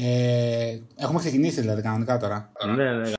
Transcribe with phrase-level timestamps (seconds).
[0.00, 2.50] Ε, έχουμε ξεκινήσει δηλαδή κανονικά τώρα.
[2.76, 3.10] Ναι, ναι.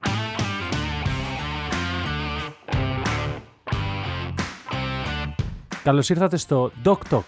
[5.83, 7.21] Καλώς ήρθατε στο Doc Talk.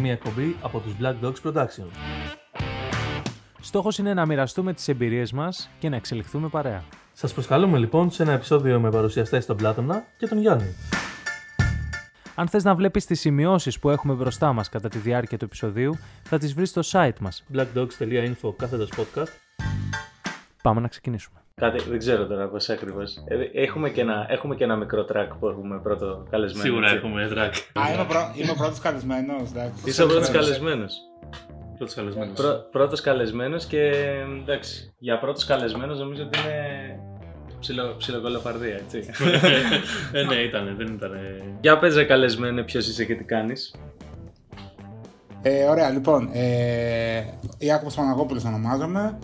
[0.00, 1.86] Μια εκπομπή από τους Black Dogs Production.
[3.60, 6.84] Στόχος είναι να μοιραστούμε τις εμπειρίες μας και να εξελιχθούμε παρέα.
[7.12, 10.74] Σας προσκαλούμε λοιπόν σε ένα επεισόδιο με παρουσιαστές τον Πλάτωνα και τον Γιάννη.
[12.38, 15.98] Αν θες να βλέπεις τις σημειώσεις που έχουμε μπροστά μας κατά τη διάρκεια του επεισοδίου,
[16.22, 17.44] θα τις βρεις στο site μας.
[17.54, 19.28] blackdogs.info κάθετος podcast.
[20.62, 21.40] Πάμε να ξεκινήσουμε.
[21.54, 23.14] Κάτι, δεν ξέρω τώρα πώς ακριβώς.
[23.52, 26.64] Έχουμε, και ένα- έχουμε και ένα μικρό track που έχουμε πρώτο καλεσμένο.
[26.64, 26.96] Σίγουρα έτσι.
[26.96, 27.80] έχουμε track.
[27.82, 28.32] Α, είμαι, ο πρω...
[28.36, 29.50] είμαι ο πρώτος καλεσμένος.
[29.84, 30.94] Είσαι ο πρώτος καλεσμένος.
[31.76, 32.32] Πρώτος καλεσμένος.
[32.40, 33.80] Πρω, πρώτος καλεσμένος και
[34.42, 34.94] εντάξει.
[34.98, 36.56] Για πρώτος καλεσμένος νομίζω ότι είναι
[37.66, 38.98] ψιλο, ψιλοκολοφαρδία, έτσι.
[40.18, 41.10] ε, ναι, ήταν, δεν ήταν.
[41.60, 43.74] Για πες ρε καλεσμένο ποιος είσαι και τι κάνεις.
[45.42, 46.28] Ε, ωραία, λοιπόν.
[46.32, 47.24] Ε,
[47.58, 49.18] Ιάκωβος Παναγόπουλος ονομάζομαι.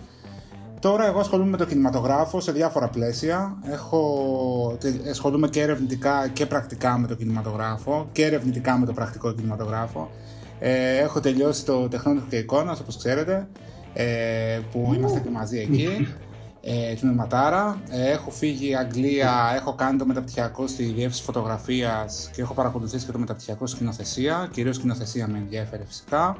[0.79, 3.57] Τώρα εγώ ασχολούμαι με το κινηματογράφο σε διάφορα πλαίσια.
[3.71, 9.33] Έχω, τε- ασχολούμαι και ερευνητικά και πρακτικά με το κινηματογράφο και ερευνητικά με το πρακτικό
[9.33, 10.09] κινηματογράφο.
[10.59, 13.47] Ε, έχω τελειώσει το τεχνόνικο και εικόνας, όπως ξέρετε,
[13.93, 16.07] ε, που είμαστε και μαζί εκεί.
[16.65, 17.81] Ε, τμήματάρα.
[17.89, 23.11] Ε, έχω φύγει Αγγλία, έχω κάνει το μεταπτυχιακό στη διεύθυνση φωτογραφίας και έχω παρακολουθήσει και
[23.11, 24.49] το μεταπτυχιακό σκηνοθεσία.
[24.51, 26.37] Κυρίως σκηνοθεσία με ενδιαφέρει φυσικά.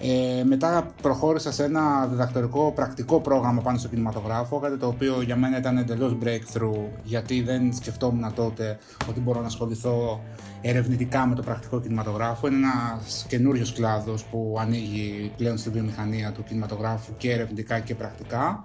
[0.00, 5.36] Ε, μετά προχώρησα σε ένα διδακτορικό πρακτικό πρόγραμμα πάνω στο κινηματογράφο, κάτι το οποίο για
[5.36, 10.20] μένα ήταν εντελώς breakthrough, γιατί δεν σκεφτόμουν τότε ότι μπορώ να ασχοληθώ
[10.60, 12.46] ερευνητικά με το πρακτικό κινηματογράφο.
[12.46, 18.64] Είναι ένας καινούριος κλάδος που ανοίγει πλέον στη βιομηχανία του κινηματογράφου και ερευνητικά και πρακτικά.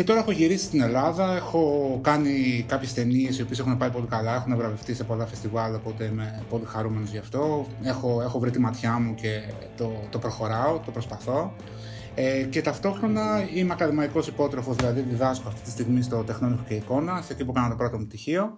[0.00, 4.06] Και τώρα έχω γυρίσει στην Ελλάδα, έχω κάνει κάποιες ταινίες οι οποίες έχουν πάει πολύ
[4.06, 7.66] καλά, έχουν βραβευτεί σε πολλά φεστιβάλ, οπότε είμαι πολύ χαρούμενος γι' αυτό.
[7.82, 9.42] Έχω, έχω βρει τη ματιά μου και
[9.76, 11.54] το, το προχωράω, το προσπαθώ.
[12.14, 17.22] Ε, και ταυτόχρονα είμαι ακαδημαϊκός υπότροφος, δηλαδή διδάσκω αυτή τη στιγμή στο Τεχνόνικο και Εικόνα,
[17.22, 18.56] σε εκεί που κάνω το πρώτο μου πτυχίο.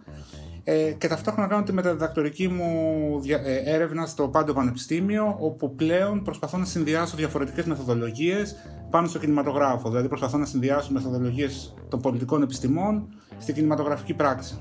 [0.65, 6.23] Ε, και ταυτόχρονα κάνω τη μεταδιδακτορική μου δια- ε, έρευνα στο Πάντο Πανεπιστήμιο, όπου πλέον
[6.23, 8.55] προσπαθώ να συνδυάσω διαφορετικές μεθοδολογίες
[8.91, 9.89] πάνω στο κινηματογράφο.
[9.91, 13.07] Δηλαδή προσπαθώ να συνδυάσω μεθοδολογίες των πολιτικών επιστημών
[13.39, 14.61] στην κινηματογραφική πράξη.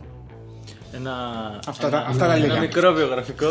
[0.93, 1.11] Ένα,
[1.67, 2.59] Αυτά ένα, τα- αυτά τα ένα λίγα.
[2.59, 3.45] μικρό βιογραφικό.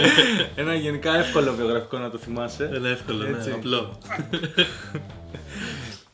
[0.56, 2.70] ένα γενικά εύκολο βιογραφικό να το θυμάσαι.
[2.74, 3.50] Ένα εύκολο, ναι, Έτσι.
[3.50, 3.90] απλό.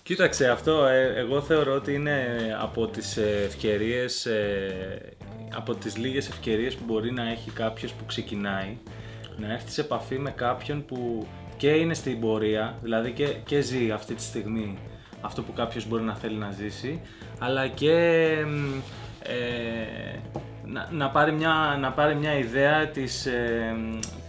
[0.02, 2.16] Κοίταξε αυτό, ε, εγώ θεωρώ ότι είναι
[2.60, 5.16] από τις ε, ευκαιρίες, ε,
[5.54, 8.76] από τις λίγες ευκαιρίες που μπορεί να έχει κάποιος που ξεκινάει
[9.36, 13.90] να έρθει σε επαφή με κάποιον που και είναι στην πορεία, δηλαδή και, και ζει
[13.90, 14.78] αυτή τη στιγμή
[15.20, 17.00] αυτό που κάποιος μπορεί να θέλει να ζήσει,
[17.38, 17.94] αλλά και
[18.46, 18.78] μ,
[19.22, 20.18] ε,
[20.64, 23.74] να, να, πάρει μια, να πάρει μια ιδέα της, ε,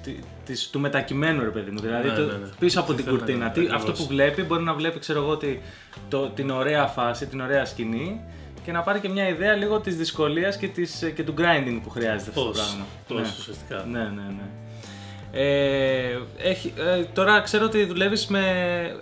[0.03, 1.79] τη- της, του μετακειμένου ρε παιδί μου.
[1.79, 2.47] Δηλαδή Ναι, το- ναι, ναι.
[2.59, 3.39] πίσω από την Θέλω να κουρτίνα.
[3.39, 3.81] κάνω, Τι, ακριβώς.
[3.89, 5.61] αυτό που βλέπει μπορεί να βλέπει ξέρω εγώ ότι
[6.09, 8.21] το, την ωραία φάση, την ωραία σκηνή
[8.63, 11.89] και να πάρει και μια ιδέα λίγο της δυσκολίας και, της, και του grinding που
[11.89, 12.85] χρειάζεται αυτό το Πώς, πράγμα.
[13.07, 13.35] πώς Ναι.
[13.39, 13.85] ουσιαστικά.
[13.91, 14.43] Ναι, ναι, ναι.
[15.33, 18.41] Ε, έχει, ε, τώρα ξέρω ότι δουλεύεις με...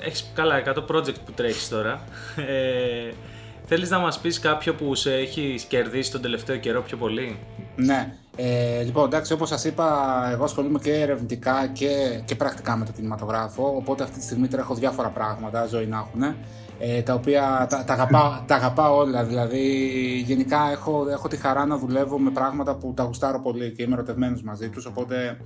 [0.02, 2.02] Έχεις καλά 100 project που τρέχεις τώρα.
[2.36, 3.12] Ε,
[3.66, 7.40] θέλεις να μας πεις κάποιο που σε έχει κερδίσει τον τελευταίο καιρό πιο πολύ;
[7.76, 8.14] Ναι.
[8.36, 12.92] Ε, λοιπόν, εντάξει, όπως σας είπα, εγώ ασχολούμαι και ερευνητικά και, και πρακτικά με το
[12.92, 16.36] κινηματογράφο, οπότε αυτή τη στιγμή τρέχω διάφορα πράγματα, ζωή να έχουν,
[16.80, 19.64] ε, τα οποία τα, τα, αγαπάω, τα αγαπάω όλα, δηλαδή
[20.26, 23.94] γενικά έχω, έχω τη χαρά να δουλεύω με πράγματα που τα γουστάρω πολύ και είμαι
[23.94, 25.38] ερωτευμένος μαζί τους, οπότε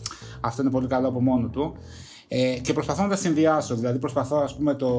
[0.41, 1.75] αυτό είναι πολύ καλό από μόνο του.
[2.27, 3.75] Ε, και προσπαθώ να τα συνδυάσω.
[3.75, 4.89] Δηλαδή, προσπαθώ, ας πούμε, το,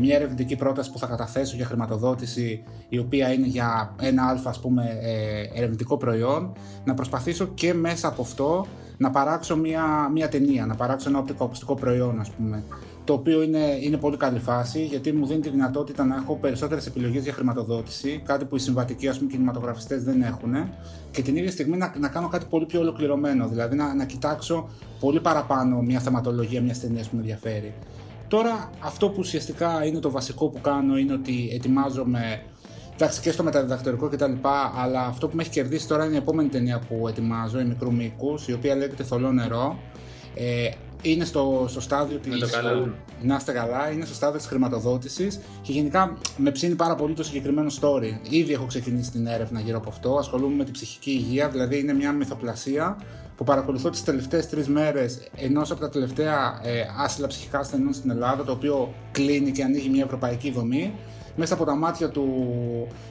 [0.00, 4.60] μια ερευνητική πρόταση που θα καταθέσω για χρηματοδότηση, η οποία είναι για ένα αλφα, ας
[4.60, 6.52] πούμε, ε, ερευνητικό προϊόν,
[6.84, 8.66] να προσπαθήσω και μέσα από αυτό
[8.96, 12.64] να παράξω μια, μια ταινία, να παράξω ένα οπτικοακουστικό προϊόν, ας πούμε.
[13.10, 16.86] Το οποίο είναι, είναι πολύ καλή φάση, γιατί μου δίνει τη δυνατότητα να έχω περισσότερες
[16.86, 20.54] επιλογές για χρηματοδότηση, κάτι που οι συμβατικοί ας πούμε, κινηματογραφιστές δεν έχουν,
[21.10, 24.68] και την ίδια στιγμή να, να κάνω κάτι πολύ πιο ολοκληρωμένο, δηλαδή να, να κοιτάξω
[25.00, 27.74] πολύ παραπάνω μια θεματολογία μιας ταινίας που με ενδιαφέρει.
[28.28, 32.42] Τώρα, αυτό που ουσιαστικά είναι το βασικό που κάνω είναι ότι ετοιμάζομαι
[32.94, 34.32] εντάξει, και στο μεταδιδακτορικό κτλ.
[34.76, 37.92] Αλλά αυτό που με έχει κερδίσει τώρα είναι η επόμενη ταινία που ετοιμάζω, η μικρού
[37.92, 39.78] μήκους, η οποία λέγεται Θολό Νερό.
[40.34, 40.70] Ε,
[41.02, 42.38] είναι στο, στο στάδιο της.
[42.38, 42.94] το καλό.
[43.22, 47.22] Να είστε καλά, είναι στο στάδιο της χρηματοδότησης και γενικά με ψήνει πάρα πολύ το
[47.24, 48.28] συγκεκριμένο story.
[48.30, 50.16] Ήδη έχω ξεκινήσει την έρευνα γύρω από αυτό.
[50.16, 52.96] Ασχολούμαι με την ψυχική υγεία, δηλαδή είναι μια μυθοπλασία
[53.36, 58.10] που παρακολουθώ τις τελευταίες τρεις μέρες ενός από τα τελευταία ε, άσυλα ψυχικά ασθενών στην
[58.10, 60.92] Ελλάδα, το οποίο κλείνει και ανοίγει μια ευρωπαϊκή δομή
[61.36, 62.26] μέσα από τα μάτια του,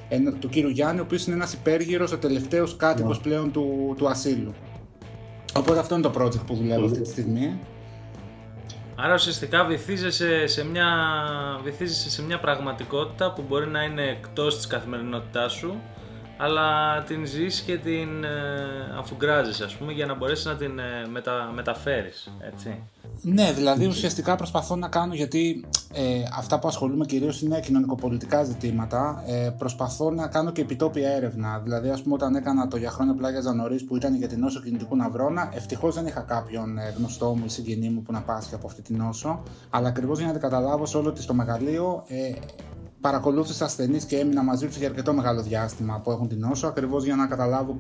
[0.09, 4.09] ενο- του κύριου Γιάννη, ο οποίος είναι ένας υπέργυρος, ο τελευταίος κάτοικος πλέον του, του
[4.09, 4.53] ασύλου.
[5.57, 7.59] Οπότε αυτό είναι το project που δουλεύω αυτή τη στιγμή.
[9.01, 10.87] Άρα ουσιαστικά βυθίζεσαι σε μια,
[11.63, 15.81] βυθίζεσαι σε μια πραγματικότητα που μπορεί να είναι εκτός της καθημερινότητάς σου
[16.41, 18.29] αλλά την ζεις και την ε,
[18.97, 22.83] αφουγκράζεις ας πούμε για να μπορέσεις να την ε, μετα, μεταφέρεις, έτσι.
[23.21, 29.23] Ναι, δηλαδή ουσιαστικά προσπαθώ να κάνω γιατί ε, αυτά που ασχολούμαι κυρίως είναι κοινωνικοπολιτικά ζητήματα.
[29.27, 31.59] Ε, προσπαθώ να κάνω και επιτόπια έρευνα.
[31.63, 34.61] Δηλαδή, ας πούμε, όταν έκανα το για χρόνια πλάγια νωρίς που ήταν για την νόσο
[34.61, 38.55] κινητικού ναυρώνα, ευτυχώς δεν είχα κάποιον ε, γνωστό μου ή συγγενή μου που να πάσχει
[38.55, 39.43] από αυτή την νόσο.
[39.69, 42.31] Αλλά ακριβώς για να την καταλάβω σε όλο της το μεγαλείο, ε,
[43.01, 47.03] παρακολούθησα ασθενείς και έμεινα μαζί τους για αρκετό μεγάλο διάστημα που έχουν την νόσο, ακριβώς
[47.03, 47.77] για να καταλάβω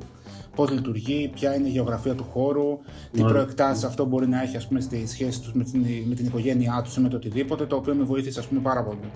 [0.55, 2.79] πώς λειτουργεί, ποια είναι η γεωγραφία του χώρου,
[3.11, 6.25] τι προεκτάσεις αυτό μπορεί να έχει ας πούμε, στη σχέση τους με την, με την
[6.25, 9.11] οικογένειά τους ή με το οτιδήποτε, το οποίο με βοήθησε ας πούμε, πάρα πολύ.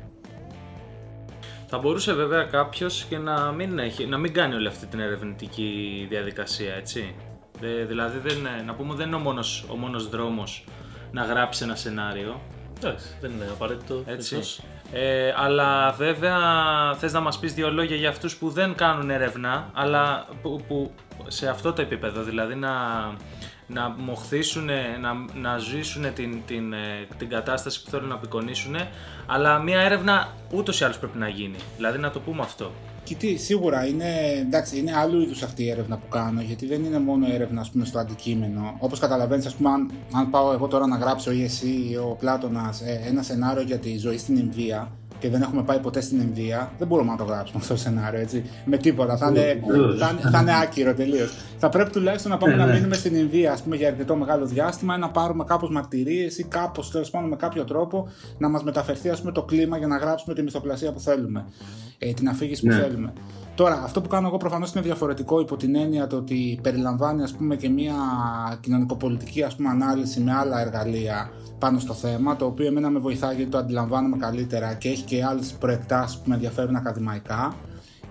[1.68, 6.06] Θα μπορούσε βέβαια κάποιος και να μην, έχει, να μην κάνει όλη αυτή την ερευνητική
[6.10, 7.16] διαδικασία, έτσι.
[7.88, 10.66] δηλαδή, δεν, να πούμε δεν είναι ο μόνος, ο μόνος δρόμος
[11.12, 12.42] να γράψει ένα σενάριο.
[12.78, 14.04] Εντάξει, δεν είναι απαραίτητο.
[14.06, 14.36] Έτσι.
[14.96, 16.40] Ε, αλλά βέβαια
[16.98, 20.92] θες να μας πεις δύο λόγια για αυτούς που δεν κάνουν έρευνα, αλλά που, που
[21.28, 22.72] σε αυτό το επίπεδο, δηλαδή να,
[23.68, 24.70] να μοχθήσουν,
[25.02, 28.76] να, να ζήσουν την, την, ε, την κατάσταση που θέλουν να απεικονίσουν,
[29.26, 32.72] αλλά μια έρευνα ούτως ή άλλως πρέπει να γίνει, δηλαδή να το πούμε αυτό.
[33.04, 34.06] Κοιτή, σίγουρα είναι,
[34.40, 37.70] εντάξει, είναι άλλου είδους αυτή η έρευνα που κάνω, γιατί δεν είναι μόνο έρευνα ας
[37.70, 38.76] πούμε, στο αντικείμενο.
[38.80, 43.08] Όπως καταλαβαίνεις, αν, αν πάω εγώ τώρα να γράψω ή εσύ ή ο Πλάτονα ε,
[43.08, 44.92] ένα σενάριο για τη ζωή στην Ινδία,
[45.24, 48.20] και δεν έχουμε πάει ποτέ στην Ινδία, δεν μπορούμε να το γράψουμε αυτό το σενάριο
[48.20, 48.44] έτσι.
[48.66, 49.18] Με τίποτα.
[49.18, 49.64] Θα είναι,
[50.00, 51.38] θα, θα είναι άκυρο τελείως.
[51.58, 54.96] Θα πρέπει τουλάχιστον να πάμε να μείνουμε στην Ινδία ας πούμε, για αρκετό μεγάλο διάστημα
[54.96, 59.10] ή να πάρουμε κάπως μαρτυρίες ή κάπως τέλος πάντων με κάποιο τρόπο να μας μεταφερθεί
[59.10, 61.46] ας πούμε, το κλίμα για να γράψουμε τη μυθοπλασία που θέλουμε.
[61.98, 62.80] Ε, την αφήγηση που ναι.
[62.80, 63.14] θέλουμε.
[63.56, 67.34] Τώρα, αυτό που κάνω εγώ προφανώς είναι διαφορετικό υπό την έννοια το ότι περιλαμβάνει ας
[67.34, 67.96] πούμε, και μια
[68.60, 73.36] κοινωνικοπολιτική ας πούμε, ανάλυση με άλλα εργαλεία πάνω στο θέμα, το οποίο εμένα με βοηθάει
[73.36, 77.54] γιατί το αντιλαμβάνομαι καλύτερα και έχει και άλλες προεκτάσεις που με ενδιαφέρουν ακαδημαϊκά.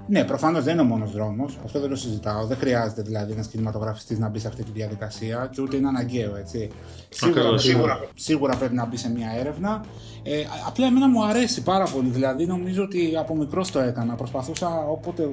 [0.06, 2.46] Ναι, προφανώς δεν είναι ο μόνος δρόμος, αυτό δεν το συζητάω.
[2.46, 6.36] Δεν χρειάζεται δηλαδή ένας κινηματογραφιστής να μπει σε αυτή τη διαδικασία και ούτε είναι αναγκαίο,
[6.36, 6.70] έτσι.
[7.08, 9.84] Σίγουρα, σίγουρα, σίγουρα πρέπει να μπει σε μια έρευνα.
[10.22, 14.14] Ε, απλά εμένα μου αρέσει πάρα πολύ, δηλαδή νομίζω ότι από μικρός το έκανα.
[14.14, 15.30] Προσπαθούσα όποτε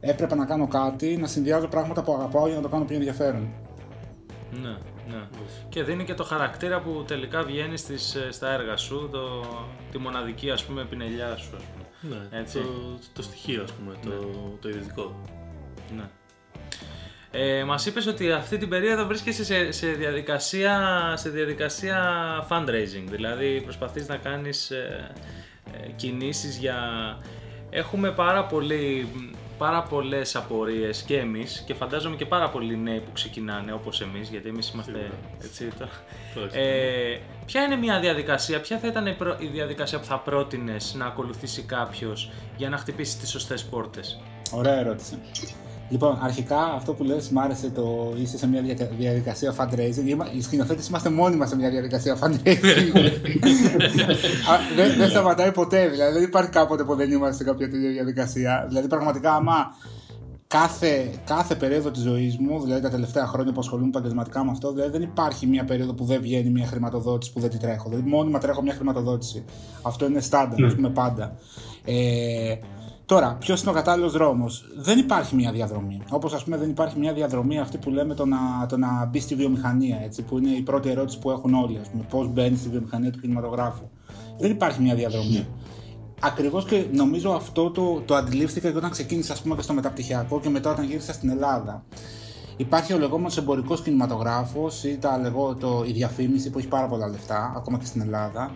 [0.00, 3.48] έπρεπε να κάνω κάτι να συνδυάζω πράγματα που αγαπάω για να το κάνω πιο ενδιαφέρον.
[4.62, 4.76] Ναι.
[5.08, 5.28] Ναι.
[5.68, 9.20] Και δίνει και το χαρακτήρα που τελικά βγαίνει στις, ε, στα έργα σου, το,
[9.92, 11.56] τη μοναδική ας πούμε πινελιά σου.
[11.56, 11.83] Ας πούμε.
[12.08, 12.58] Ναι, Έτσι.
[12.58, 14.56] Το, το στοιχείο ας πούμε, το, ναι.
[14.60, 15.20] το ιδιωτικό.
[15.96, 16.04] Ναι.
[17.30, 21.98] Ε, μας είπες ότι αυτή την περίοδο βρίσκεσαι σε, σε, διαδικασία, σε διαδικασία
[22.48, 25.10] fundraising, δηλαδή προσπαθείς να κάνεις ε,
[25.72, 26.78] ε, κινήσεις για...
[27.70, 29.08] Έχουμε πάρα πολύ
[29.64, 34.28] πάρα πολλές απορίες και εμείς και φαντάζομαι και πάρα πολλοί νέοι που ξεκινάνε όπως εμείς,
[34.28, 35.10] γιατί εμείς είμαστε.
[35.44, 35.88] Έτσι, το...
[36.52, 39.06] ε, ποια είναι μια διαδικασία, ποια θα ήταν
[39.38, 44.20] η διαδικασία που θα πρότεινες να ακολουθήσει κάποιος για να χτυπήσει τις σωστές πόρτες;
[44.52, 45.18] Ωραία ερώτηση.
[45.88, 48.62] Λοιπόν, αρχικά αυτό που λες μου άρεσε το είσαι σε μια
[48.98, 50.36] διαδικασία fundraising.
[50.36, 52.92] Οι σκηνοθέτες είμαστε μόνοι μας σε μια διαδικασία fundraising.
[54.76, 58.64] δεν, δεν σταματάει ποτέ, δηλαδή δεν υπάρχει κάποτε που δεν είμαστε σε κάποια τέτοια διαδικασία.
[58.68, 59.74] Δηλαδή, πραγματικά, άμα
[60.46, 64.72] κάθε, κάθε περίοδο της ζωής μου, δηλαδή τα τελευταία χρόνια που ασχολούμαι επαγγελματικά με αυτό,
[64.72, 67.88] δηλαδή δεν υπάρχει μια περίοδο που δεν βγαίνει μια χρηματοδότηση που δεν τη τρέχω.
[67.88, 69.44] Δηλαδή, μόνιμα τρέχω μια χρηματοδότηση.
[69.82, 71.36] Αυτό είναι στάνταρ, ας πούμε, πάντα.
[71.84, 72.54] Ε,
[73.06, 76.02] Τώρα, ποιος είναι ο κατάλληλος δρόμος; Δεν υπάρχει μια διαδρομή.
[76.10, 79.20] Όπως ας πούμε δεν υπάρχει μια διαδρομή αυτή που λέμε το να, το να μπει
[79.20, 81.80] στη βιομηχανία, έτσι, που είναι η πρώτη ερώτηση που έχουν όλοι.
[82.08, 83.88] Πώς μπαίνει στη βιομηχανία του κινηματογράφου.
[84.38, 85.30] Δεν υπάρχει μια διαδρομή.
[85.30, 85.46] Ναι.
[86.20, 90.40] Ακριβώς και νομίζω αυτό το, το αντιλήφθηκα και όταν ξεκίνησα ας πούμε, και στο μεταπτυχιακό
[90.40, 91.84] και μετά όταν γύρισα στην Ελλάδα.
[92.56, 97.08] Υπάρχει ο λεγόμενος εμπορικός κινηματογράφος ή τα λεγό, το, η διαφήμιση που έχει πάρα πολλά
[97.08, 98.50] λεφτά, ακόμα και στην Ελλάδα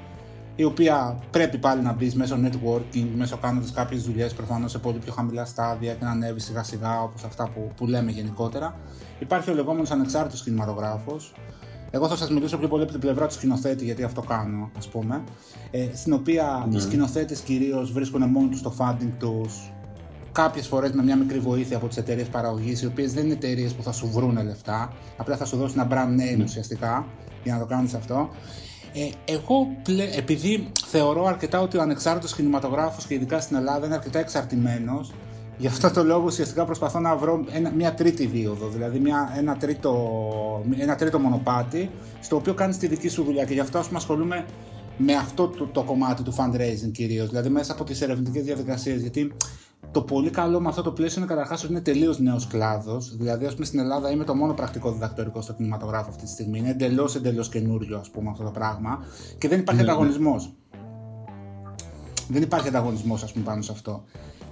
[0.61, 4.99] η οποία πρέπει πάλι να μπεις μέσω networking, μέσω κάνοντας κάποιες δουλειές προφανώς σε πολύ
[4.99, 8.77] πιο χαμηλά στάδια και να ανέβεις σιγά σιγά όπως αυτά που, που λέμε γενικότερα.
[9.19, 11.35] Υπάρχει ο λεγόμενος ανεξάρτητος κινηματογράφος.
[11.91, 14.89] Εγώ θα σας μιλήσω πιο πολύ από την πλευρά του σκηνοθέτη, γιατί αυτό κάνω, ας
[14.89, 15.23] πούμε.
[15.71, 16.75] Ε, στην οποία mm.
[16.75, 19.73] οι σκηνοθέτες κυρίως βρίσκουν μόνοι τους το funding τους,
[20.33, 23.73] κάποιες φορές με μια μικρή βοήθεια από τις εταιρείες παραγωγής, οι οποίες δεν είναι εταιρείες
[23.73, 26.45] που θα σου βρουν λεφτά, απλά θα σου δώσουν ένα brand name mm.
[26.45, 27.07] ουσιαστικά
[27.45, 28.29] για να το κάνεις αυτό.
[28.95, 29.69] Ε, εγώ,
[30.17, 35.13] επειδή θεωρώ αρκετά ότι ο ανεξάρτητος κινηματογράφος και ειδικά στην Ελλάδα είναι αρκετά εξαρτημένος,
[35.59, 39.57] γι' αυτό το λόγο ουσιαστικά προσπαθώ να βρω ένα, μια τρίτη δίωδο, δηλαδή μια, ένα,
[39.57, 41.91] τρίτο, ένα τρίτο μονοπάτι,
[42.21, 44.45] στο οποίο κάνει τη δική σου δουλειά και γι' αυτό ασχολούμαι
[44.97, 49.01] με αυτό το, το κομμάτι του fundraising κυρίως, δηλαδή μέσα από τις ερευνητικές διαδικασίες.
[49.01, 49.33] Γιατί
[49.91, 53.17] το πολύ καλό με αυτό το πλαίσιο είναι καταρχάς ότι είναι τελείως νέος κλάδος.
[53.17, 56.59] Δηλαδή, ας πούμε, στην Ελλάδα είμαι το μόνο πρακτικό διδακτορικό στο κινηματογράφο αυτή τη στιγμή.
[56.59, 59.05] Είναι εντελώς εντελώς καινούριο, ας πούμε, αυτό το πράγμα.
[59.39, 59.93] Και δεν υπάρχει ναι, ναι.
[59.93, 60.53] ανταγωνισμός.
[62.29, 64.05] Δεν υπάρχει ανταγωνισμός, ας πούμε, πάνω σε αυτό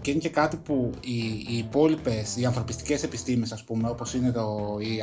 [0.07, 1.17] και είναι και κάτι που οι,
[1.49, 5.03] οι υπόλοιπες, οι ανθρωπιστικές επιστήμες, ας πούμε, όπως είναι το, οι,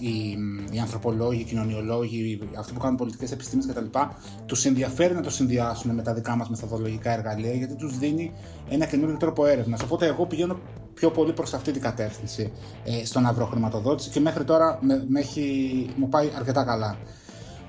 [0.00, 0.38] οι,
[0.72, 3.98] οι ανθρωπολόγοι, οι κοινωνιολόγοι, αυτοί που κάνουν πολιτικές επιστήμες κτλ.,
[4.46, 8.32] τους ενδιαφέρει να το συνδυάσουν με τα δικά μας μεθοδολογικά εργαλεία, γιατί τους δίνει
[8.68, 9.82] ένα καινούριο τρόπο έρευνας.
[9.82, 10.58] Οπότε εγώ πηγαίνω
[10.94, 12.52] πιο πολύ προς αυτή την κατεύθυνση
[12.84, 16.96] ε, στο να βρω χρηματοδότηση και μέχρι τώρα με, με έχει, μου πάει αρκετά καλά.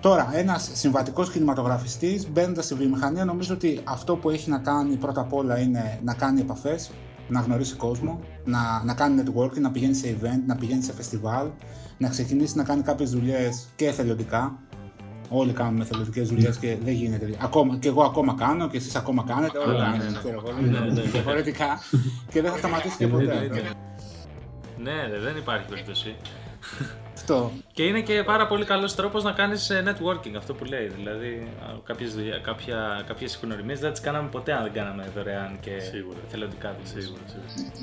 [0.01, 5.21] Τώρα, ένας συμβατικός κινηματογραφιστής μπαίνοντας στη βιομηχανία, νομίζω ότι αυτό που έχει να κάνει πρώτα
[5.21, 6.91] απ' όλα είναι να κάνει επαφές,
[7.27, 11.47] να γνωρίσει κόσμο, να, να κάνει networking, να πηγαίνει σε event, να πηγαίνει σε φεστιβάλ,
[11.97, 14.59] να ξεκινήσει να κάνει κάποιες δουλειές και εθελοντικά.
[15.29, 17.37] Όλοι κάνουμε εθελοντικέ δουλειές και δεν γίνεται.
[17.41, 19.57] Ακόμα, και εγώ ακόμα κάνω και εσείς ακόμα κάνετε.
[19.57, 20.05] Όλοι κάνετε.
[20.61, 21.01] Ναι, ναι, ναι.
[21.01, 21.79] Διαφορετικά.
[22.31, 23.49] και δεν θα σταματήσει και ποτέ.
[24.77, 26.15] Ναι, δεν υπάρχει περίπτωση.
[27.21, 27.51] Αυτό.
[27.73, 30.87] Και είναι και πάρα πολύ καλός τρόπος να κάνεις ε, networking, αυτό που λέει.
[30.87, 31.47] Δηλαδή,
[31.83, 36.17] κάποιες κάποια, κάποιες γνωριμίε δεν τις κάναμε ποτέ αν δεν κάναμε δωρεάν και σίγουρα.
[36.27, 37.21] θελοντικά Σίγουρα,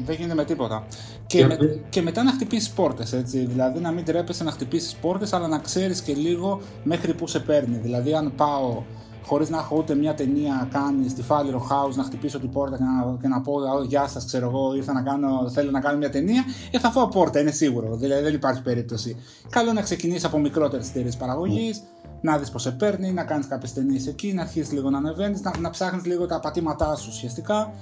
[0.04, 0.86] Δεν γίνεται με τίποτα.
[1.26, 3.38] Και, με, και μετά να χτυπήσεις πόρτες, έτσι.
[3.38, 7.40] Δηλαδή, να μην τρέπεσαι να χτυπήσεις πόρτες, αλλά να ξέρεις και λίγο μέχρι που σε
[7.40, 7.76] παίρνει.
[7.76, 8.82] Δηλαδή, αν πάω
[9.28, 12.82] χωρίς να έχω ούτε μια ταινία κάνει στη Φάλιρο House να χτυπήσω την πόρτα και
[12.82, 16.10] να, και να πω Γεια σας, ξέρω εγώ, ήρθα να κάνω, θέλω να κάνω μια
[16.10, 17.96] ταινία, ε, θα φάω πόρτα, είναι σίγουρο.
[17.96, 19.16] Δηλαδή δεν υπάρχει περίπτωση.
[19.50, 21.82] Καλό να ξεκινήσεις από μικρότερες εταιρείες παραγωγής,
[22.20, 25.40] να δεις πώς σε παίρνει, να κάνεις κάποιες ταινίες εκεί, να αρχίσεις λίγο να ανεβαίνεις,
[25.40, 27.72] να, να ψάχνεις λίγο τα πατήματά σου ουσιαστικά.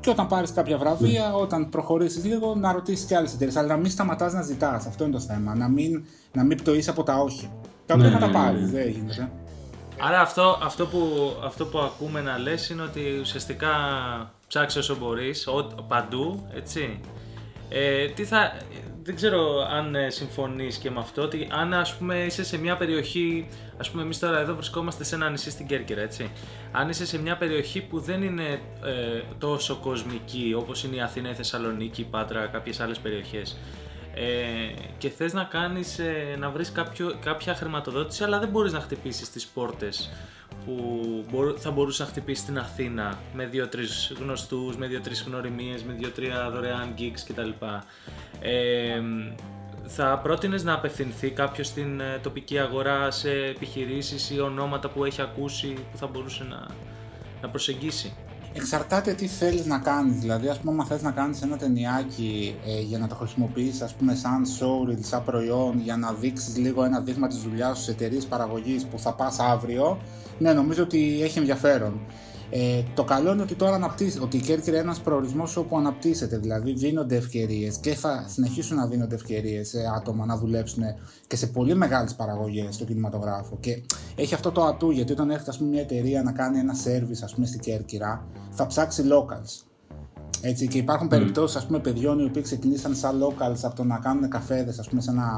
[0.00, 3.56] Και όταν πάρεις κάποια βραβεία, όταν προχωρήσεις λίγο, να ρωτήσεις και άλλες εταιρείες.
[3.56, 4.86] Αλλά να μην σταματάς να ζητάς.
[4.86, 5.54] Αυτό είναι το θέμα.
[5.54, 7.50] Να μην, να μην πτωείς από τα όχι.
[7.86, 9.30] Τα οποία θα τα πάρεις, δεν γίνεται.
[9.98, 13.70] Άρα αυτό, αυτό, που, αυτό που ακούμε να λες είναι ότι ουσιαστικά
[14.48, 15.48] ψάξει όσο μπορείς,
[15.88, 17.00] παντού, έτσι.
[17.68, 18.52] Ε, τι θα,
[19.02, 22.76] δεν ξέρω αν ε, συμφωνείς και με αυτό, ότι αν ας πούμε είσαι σε μια
[22.76, 23.48] περιοχή,
[23.78, 26.30] ας πούμε εμείς τώρα εδώ βρισκόμαστε σε ένα νησί στην Κέρκυρα, έτσι.
[26.72, 31.30] Αν είσαι σε μια περιοχή που δεν είναι ε, τόσο κοσμική όπως είναι η Αθήνα,
[31.30, 33.58] η Θεσσαλονίκη, η Πάτρα, κάποιες άλλες περιοχές,
[34.18, 38.80] ε, και θες να κάνεις, ε, να βρεις κάποιο, κάποια χρηματοδότηση αλλά δεν μπορείς να
[38.80, 40.10] χτυπήσεις τις πόρτες
[40.64, 41.24] που
[41.58, 46.94] θα μπορούσε να χτυπήσει στην Αθήνα με δύο-τρεις γνωστούς, με δύο-τρεις γνωριμίες, με δύο-τρία δωρεάν
[46.98, 47.50] gigs κτλ.
[48.40, 49.00] Ε,
[49.86, 55.22] θα πρότεινες να απευθυνθεί κάποιο στην ε, τοπική αγορά σε επιχειρήσεις ή ονόματα που έχει
[55.22, 56.66] ακούσει που θα μπορούσε να,
[57.42, 58.16] να προσεγγίσει;
[58.56, 60.18] Εξαρτάται τι θέλεις να κάνεις.
[60.18, 63.94] Δηλαδή, ας πούμε, αν θες να κάνεις ένα ταινιάκι ε, για να το χρησιμοποιήσει, ας
[63.94, 67.90] πούμε, σαν showreel, σαν προϊόν, για να δείξεις λίγο ένα δείγμα της δουλειάς σου σε
[67.90, 69.98] εταιρείες παραγωγής που θα πας αύριο,
[70.38, 72.00] ναι, νομίζω ότι έχει ενδιαφέρον.
[72.50, 76.38] Ε, το καλό είναι ότι τώρα αναπτύσσεται, ότι η Κέρκυρα είναι ένας προορισμός όπου αναπτύσσεται.
[76.38, 80.82] Δηλαδή δίνονται ευκαιρίες και θα συνεχίσουν να δίνονται ευκαιρίες σε άτομα να δουλέψουν
[81.26, 83.56] και σε πολύ μεγάλες παραγωγές στο κινηματογράφο.
[83.60, 83.82] Και
[84.16, 87.20] έχει αυτό το ατού, γιατί όταν έρχεται ας πούμε, μια εταιρεία να κάνει ένα service
[87.24, 89.64] ας πούμε, στην Κέρκυρα, θα ψάξει locals.
[90.40, 91.10] Έτσι, και υπάρχουν mm.
[91.10, 95.10] περιπτώσεις ας πούμε, παιδιών οι οποίοι ξεκινήσαν σαν locals από το να κάνουν καφέδες σε
[95.10, 95.28] ένα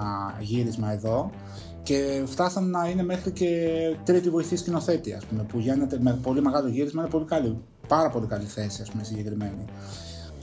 [0.40, 1.30] γύρισμα εδώ
[1.82, 3.68] και φτάσαν να είναι μέχρι και
[4.04, 7.58] τρίτη βοηθή σκηνοθέτη, ας πούμε, που γίνεται με πολύ μεγάλο γύρισμα, είναι πολύ καλή,
[7.88, 9.64] πάρα πολύ καλή θέση, ας πούμε, συγκεκριμένη.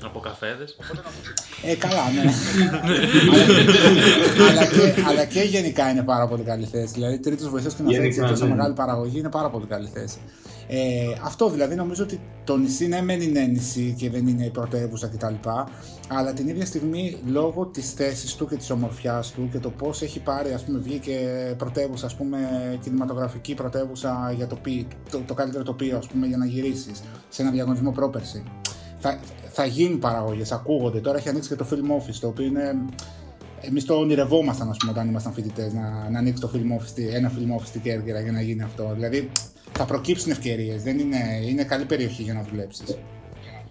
[0.04, 0.78] Από καφέδες.
[1.64, 2.22] Ε, καλά, ναι.
[4.50, 6.94] αλλά, και, αλλά και γενικά είναι πάρα πολύ καλή θέση.
[6.94, 8.56] Δηλαδή, τρίτος βοηθός σκηνοθέτη σε τόσο ναι.
[8.56, 10.18] μεγάλη παραγωγή είναι πάρα πολύ καλή θέση.
[10.68, 14.50] Ε, αυτό δηλαδή νομίζω ότι το νησί ναι μεν είναι νησί και δεν είναι η
[14.50, 15.50] πρωτεύουσα κτλ.
[16.08, 20.02] Αλλά την ίδια στιγμή λόγω της θέσης του και της ομορφιάς του και το πώς
[20.02, 21.20] έχει πάρει, ας πούμε, βγήκε
[21.58, 22.38] πρωτεύουσα, ας πούμε,
[22.84, 24.58] κινηματογραφική πρωτεύουσα για το,
[25.10, 28.44] το, το καλύτερο τοπίο, ας πούμε, για να γυρίσεις σε ένα διαγωνισμό πρόπερση.
[29.08, 29.20] Θα,
[29.52, 31.00] θα γίνουν παραγωγές, ακούγονται.
[31.00, 32.76] Τώρα έχει ανοίξει και το film office, το οποίο είναι.
[33.62, 37.32] Εμείς το ονειρευόμασταν, ας πούμε, όταν ήμασταν φοιτητές, να, να ανοίξει το film office, ένα
[37.36, 38.92] film office στην Κέρκυρα για να γίνει αυτό.
[38.94, 39.32] Δηλαδή,
[39.72, 40.84] θα προκύψουν ευκαιρίες.
[40.84, 42.98] Δεν είναι, είναι καλή περιοχή για να δουλέψεις.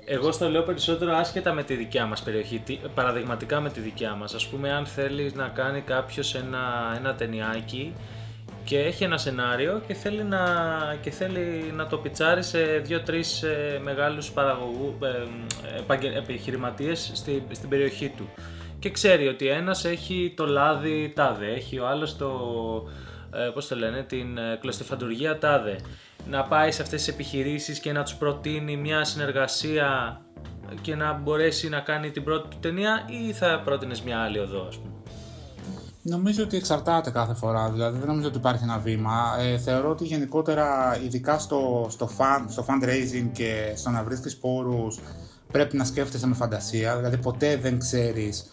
[0.04, 2.62] Εγώ στο λέω περισσότερο άσχετα με τη δικιά μας περιοχή,
[2.94, 4.34] παραδειγματικά με τη δικιά μας.
[4.34, 7.92] Ας πούμε αν θέλεις να κάνει κάποιος ένα, ένα ταινιάκι
[8.64, 10.44] και έχει ένα σενάριο και θέλει να,
[11.00, 14.98] και θέλει να το πιτσάρει σε δύο-τρεις ε, μεγάλους παραγωγού,
[15.90, 18.28] ε, επιχειρηματίες στη, στην περιοχή του.
[18.78, 22.30] Και ξέρει ότι ένας έχει το λάδι τάδε, έχει ο άλλος το,
[23.34, 25.78] ε, πώς το λένε, την ε, κλωστεφαντουργία τάδε.
[26.28, 30.20] Να πάει σε αυτές τις επιχειρήσεις και να τους προτείνει μια συνεργασία
[30.80, 34.66] και να μπορέσει να κάνει την πρώτη του ταινία ή θα πρότεινες μια άλλη οδό
[34.68, 34.93] ας πούμε.
[36.06, 39.36] Νομίζω ότι εξαρτάται κάθε φορά, δηλαδή δεν νομίζω ότι υπάρχει ένα βήμα.
[39.38, 44.98] Ε, θεωρώ ότι γενικότερα, ειδικά στο, στο, fund, στο fundraising και στο να βρίσκεις πόρους
[45.52, 48.46] πρέπει να σκέφτεσαι με φαντασία, δηλαδή ποτέ δεν ξέρεις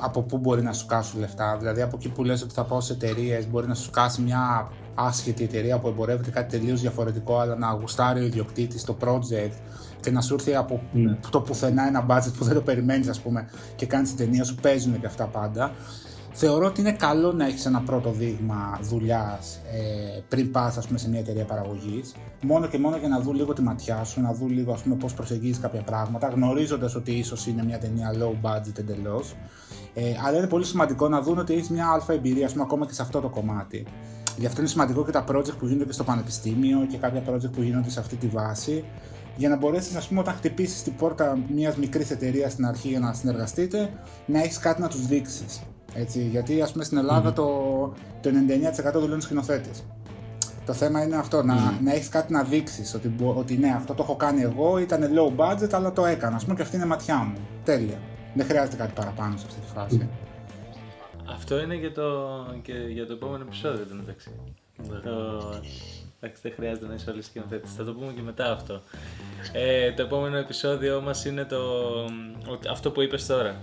[0.00, 1.56] από πού μπορεί να σου κάσουν λεφτά.
[1.58, 4.70] Δηλαδή από εκεί που λες ότι θα πάω σε εταιρείες, μπορεί να σου κάσει μια
[4.94, 9.52] άσχετη εταιρεία που εμπορεύεται κάτι τελείως διαφορετικό, αλλά να γουστάρει ο ιδιοκτήτης το project
[10.00, 11.18] και να σου έρθει από ναι.
[11.30, 14.54] το πουθενά ένα budget που δεν το περιμένεις, ας πούμε, και κάνεις την ταινία σου.
[14.54, 15.72] Παίζουν και αυτά πάντα.
[16.38, 21.18] Θεωρώ ότι είναι καλό να έχεις ένα πρώτο δείγμα δουλειάς ε, πριν πας σε μια
[21.18, 22.14] εταιρεία παραγωγής.
[22.42, 25.58] Μόνο και μόνο για να δουν λίγο τη ματιά σου, να δουν λίγο πώς προσεγγίζεις
[25.58, 29.34] κάποια πράγματα, γνωρίζοντας ότι ίσως είναι μια ταινία low budget εντελώς.
[29.94, 32.92] Ε, αλλά είναι πολύ σημαντικό να δουν ότι έχεις μια αλφα εμπειρία, πούμε, ακόμα και
[32.92, 33.86] σε αυτό το κομμάτι.
[34.36, 37.52] Γι' αυτό είναι σημαντικό και τα project που γίνονται και στο πανεπιστήμιο και κάποια project
[37.52, 38.84] που γίνονται σε αυτή τη βάση.
[39.36, 43.00] Για να μπορέσεις, ας πούμε, όταν χτυπήσεις την πόρτα μιας μικρής εταιρείας στην αρχή για
[43.00, 43.90] να συνεργαστείτε,
[44.26, 45.60] να έχεις κάτι να τους δείξεις.
[45.94, 47.44] Έτσι, γιατί ας πούμε στην ελλαδα το,
[48.20, 48.30] το
[48.88, 49.84] 99% δουλεύουν σκηνοθέτες.
[50.66, 54.02] Το θέμα είναι αυτό, να, να έχεις κάτι να δείξεις ότι, ότι ναι, αυτό το
[54.02, 56.36] έχω κάνει εγώ, ήταν low budget, αλλά το έκανα.
[56.36, 57.36] Α πούμε και αυτή είναι ματιά μου.
[57.64, 57.98] Τέλεια.
[58.34, 60.08] Δεν χρειάζεται κάτι παραπάνω σε αυτή τη φάση.
[61.28, 62.02] Αυτό είναι για το,
[62.62, 64.30] και για το επόμενο επεισόδιο το μεταξύ.
[64.76, 64.98] Ναι.
[64.98, 65.42] Το...
[66.20, 67.74] Εντάξει, δεν χρειάζεται να είσαι όλοι σκηνοθέτης.
[67.74, 68.80] Θα το πούμε και μετά αυτό.
[69.52, 71.58] Ε, το επόμενο επεισόδιο μας είναι το,
[72.70, 73.56] αυτό που είπες τώρα.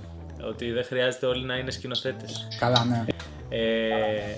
[0.47, 2.47] Ότι δεν χρειάζεται όλοι να είναι σκηνοθέτες.
[2.59, 3.05] Καλά, ναι.
[3.49, 4.35] Ε,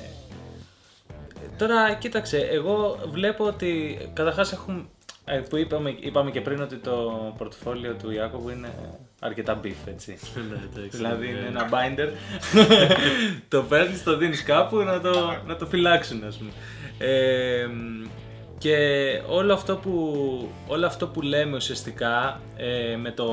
[1.58, 4.90] τώρα, κοίταξε, εγώ βλέπω ότι καταρχάς έχουν.
[5.26, 8.70] Ε, που είπαμε, είπαμε και πριν ότι το πορτφόλιο του Ιάκωβου είναι
[9.20, 10.18] αρκετά beef, έτσι.
[10.50, 12.10] Ναι, δηλαδή είναι ένα binder.
[13.48, 16.52] το παίρνεις, το δίνεις κάπου να το, να το φυλάξουν, ας πούμε.
[16.98, 17.68] Ε,
[18.58, 18.78] και
[19.28, 23.28] όλο αυτό που, όλο αυτό που λέμε ουσιαστικά ε, με, το,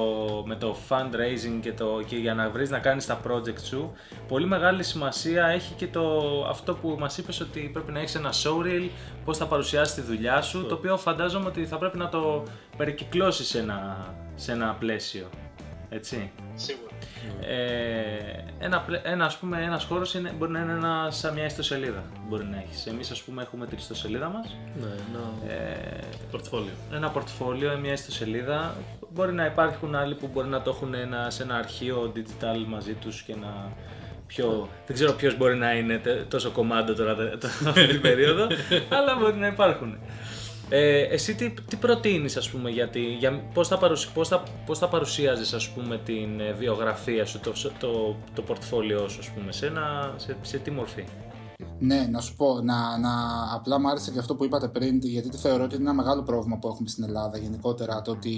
[0.46, 3.92] με το fundraising και, το, και για να βρεις να κάνεις τα project σου
[4.28, 6.10] πολύ μεγάλη σημασία έχει και το,
[6.48, 8.88] αυτό που μας είπες ότι πρέπει να έχεις ένα showreel,
[9.24, 12.42] πώς θα παρουσιάσεις τη δουλειά σου το οποίο φαντάζομαι ότι θα πρέπει να το
[12.76, 15.28] περικυκλώσεις σε ένα, σε ένα πλαίσιο.
[15.88, 16.30] Έτσι.
[16.54, 16.91] Σίγουρα.
[17.40, 22.04] Ε, ένα, ένα, ας πούμε, ένας χώρος είναι, μπορεί να είναι ένα, σαν μια ιστοσελίδα.
[22.28, 22.86] Μπορεί να έχεις.
[22.86, 24.56] Εμείς ας πούμε έχουμε την ιστοσελίδα μας.
[24.80, 26.00] Ναι, ένα ε,
[26.30, 26.72] πορτφόλιο.
[26.92, 28.74] Ένα πορτφόλιο, μια ιστοσελίδα.
[29.08, 32.92] Μπορεί να υπάρχουν άλλοι που μπορεί να το έχουν ένα, σε ένα αρχείο digital μαζί
[32.92, 33.72] τους και να
[34.26, 34.68] πιο...
[34.86, 37.16] Δεν ξέρω ποιος μπορεί να είναι τόσο κομμάτι τώρα
[37.68, 38.46] αυτή την περίοδο,
[38.88, 39.98] αλλά μπορεί να υπάρχουν.
[40.74, 44.78] Ε, εσύ τι, τι προτείνεις ας πούμε για, για πώς, θα παρουσι, πώς, θα, πώς
[44.78, 49.52] θα παρουσίαζες ας πούμε την ε, βιογραφία σου, το, το, το πορτφόλιό σου ας πούμε,
[49.52, 51.04] σε, ένα, σε, σε τι μορφή;
[51.78, 53.10] Ναι, να σου πω, να, να,
[53.54, 56.58] απλά μου άρεσε και αυτό που είπατε πριν, γιατί θεωρώ ότι είναι ένα μεγάλο πρόβλημα
[56.58, 58.36] που έχουμε στην Ελλάδα γενικότερα, το ότι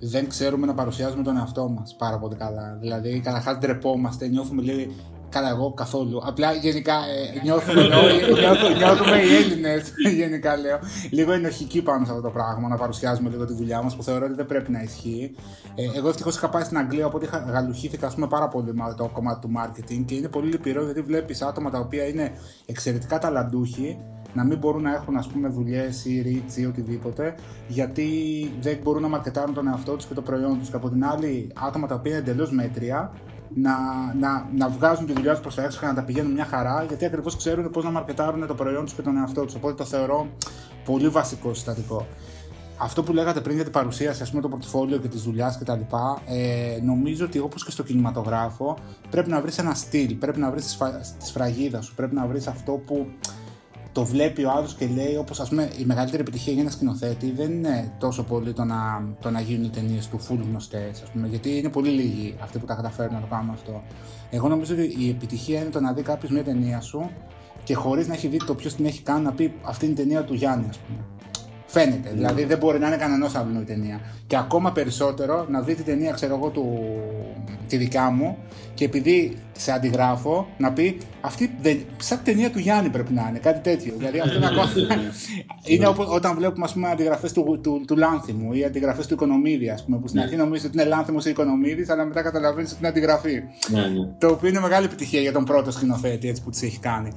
[0.00, 2.76] δεν ξέρουμε να παρουσιάζουμε τον εαυτό μας πάρα πολύ καλά.
[2.80, 4.92] Δηλαδή, καταρχάς ντρεπόμαστε, νιώθουμε λίγο
[5.34, 6.20] Καλά, εγώ καθόλου.
[6.24, 7.82] Απλά γενικά ε, νιώθουμε,
[8.38, 10.78] νιώθουμε, νιώθουμε οι Έλληνες, γενικά λέω,
[11.10, 14.24] λίγο ενοχικοί πάνω σε αυτό το πράγμα, να παρουσιάζουμε λίγο τη δουλειά μας που θεωρώ
[14.24, 15.34] ότι δεν πρέπει να ισχύει.
[15.74, 19.10] Ε, εγώ ευτυχώς είχα πάει στην Αγγλία, οπότε είχα γαλουχήθηκα πούμε, πάρα πολύ με το
[19.12, 22.32] κομμάτι του marketing και είναι πολύ λυπηρό γιατί βλέπεις άτομα τα οποία είναι
[22.66, 23.98] εξαιρετικά ταλαντούχοι
[24.34, 27.34] να μην μπορούν να έχουν ας πούμε δουλειές ή reach ή οτιδήποτε
[27.68, 28.08] γιατί
[28.60, 31.52] δεν μπορούν να μαρκετάρουν τον εαυτό τους και το προϊόν τους και από την άλλη
[31.66, 33.12] άτομα τα οποία είναι εντελώς μέτρια
[33.54, 33.72] να,
[34.20, 36.84] να, να βγάζουν τη δουλειά τους προς τα έξω και να τα πηγαίνουν μια χαρά,
[36.88, 39.54] γιατί ακριβώς ξέρουν πώς να μαρκετάρουν το προϊόν τους και τον εαυτό τους.
[39.54, 40.26] Οπότε το θεωρώ
[40.84, 42.06] πολύ βασικό συστατικό.
[42.76, 45.80] Αυτό που λέγατε πριν για την παρουσίαση, ας πούμε, το πορτφόλιο και τη δουλειάς κτλ.
[46.26, 48.76] Ε, νομίζω ότι όπως και στο κινηματογράφο
[49.10, 50.78] πρέπει να βρεις ένα στυλ, πρέπει να βρεις
[51.18, 53.06] τη σφραγίδα σου, πρέπει να βρεις αυτό που
[53.94, 57.30] το βλέπει ο άλλος και λέει, όπως ας πούμε, η μεγαλύτερη επιτυχία για ένα σκηνοθέτη
[57.30, 61.10] δεν είναι τόσο πολύ το να, το να γίνουν οι ταινίες του full γνωστές, ας
[61.10, 63.82] πούμε, γιατί είναι πολύ λίγοι αυτοί που τα καταφέρουν να το κάνουν αυτό.
[64.30, 67.10] Εγώ νομίζω ότι η επιτυχία είναι το να δει κάποιος μια ταινία σου
[67.64, 69.96] και χωρίς να έχει δει το ποιος την έχει κάνει να πει αυτή είναι η
[69.96, 70.98] ταινία του Γιάννη, ας πούμε.
[71.66, 72.10] Φαίνεται.
[72.10, 72.14] Mm.
[72.14, 74.00] Δηλαδή δεν μπορεί να είναι κανένας άλλος η ταινία.
[74.26, 76.78] Και ακόμα περισσότερο να δει την ταινία, ξέρω εγώ, του,
[77.66, 78.36] τη δικιά μου
[78.74, 83.38] και επειδή σε αντιγράφω να πει αυτή δεν, σαν ταινία του Γιάννη πρέπει να είναι,
[83.38, 83.94] κάτι τέτοιο.
[83.96, 84.68] δηλαδή αυτό είναι ακόμα.
[85.64, 89.98] είναι όταν βλέπουμε πούμε αντιγραφές του, του, του Λάνθιμου ή αντιγραφές του Οικονομίδη, ας πούμε,
[89.98, 90.24] που στην ναι.
[90.24, 93.42] αρχή νομίζεις ότι είναι Λάνθιμο ή Οικονομίδης, αλλά μετά καταλαβαίνεις ότι είναι αντιγραφή.
[93.68, 94.08] Ναι, ναι.
[94.18, 97.10] Το οποίο είναι μεγάλη επιτυχία για τον πρώτο σκηνοθέτη έτσι, που της έχει κάνει.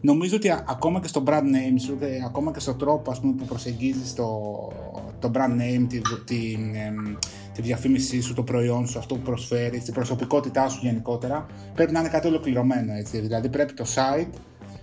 [0.00, 3.32] Νομίζω ότι ακόμα και στο brand name σου και ακόμα και στον τρόπο ας πούμε,
[3.32, 4.28] που προσεγγίζεις το,
[5.20, 6.56] το brand name, τη, τη,
[7.54, 11.46] τη διαφήμισή σου, το προϊόν σου, αυτό που προσφέρεις, την προσωπικότητά σου γενικότερα,
[11.84, 12.92] πρέπει να είναι κάτι ολοκληρωμένο.
[12.92, 13.18] Έτσι.
[13.18, 14.38] Δηλαδή πρέπει το site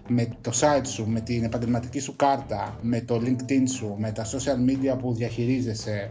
[0.07, 4.25] με το site σου, με την επαγγελματική σου κάρτα, με το LinkedIn σου, με τα
[4.25, 6.09] social media που διαχειρίζεσαι,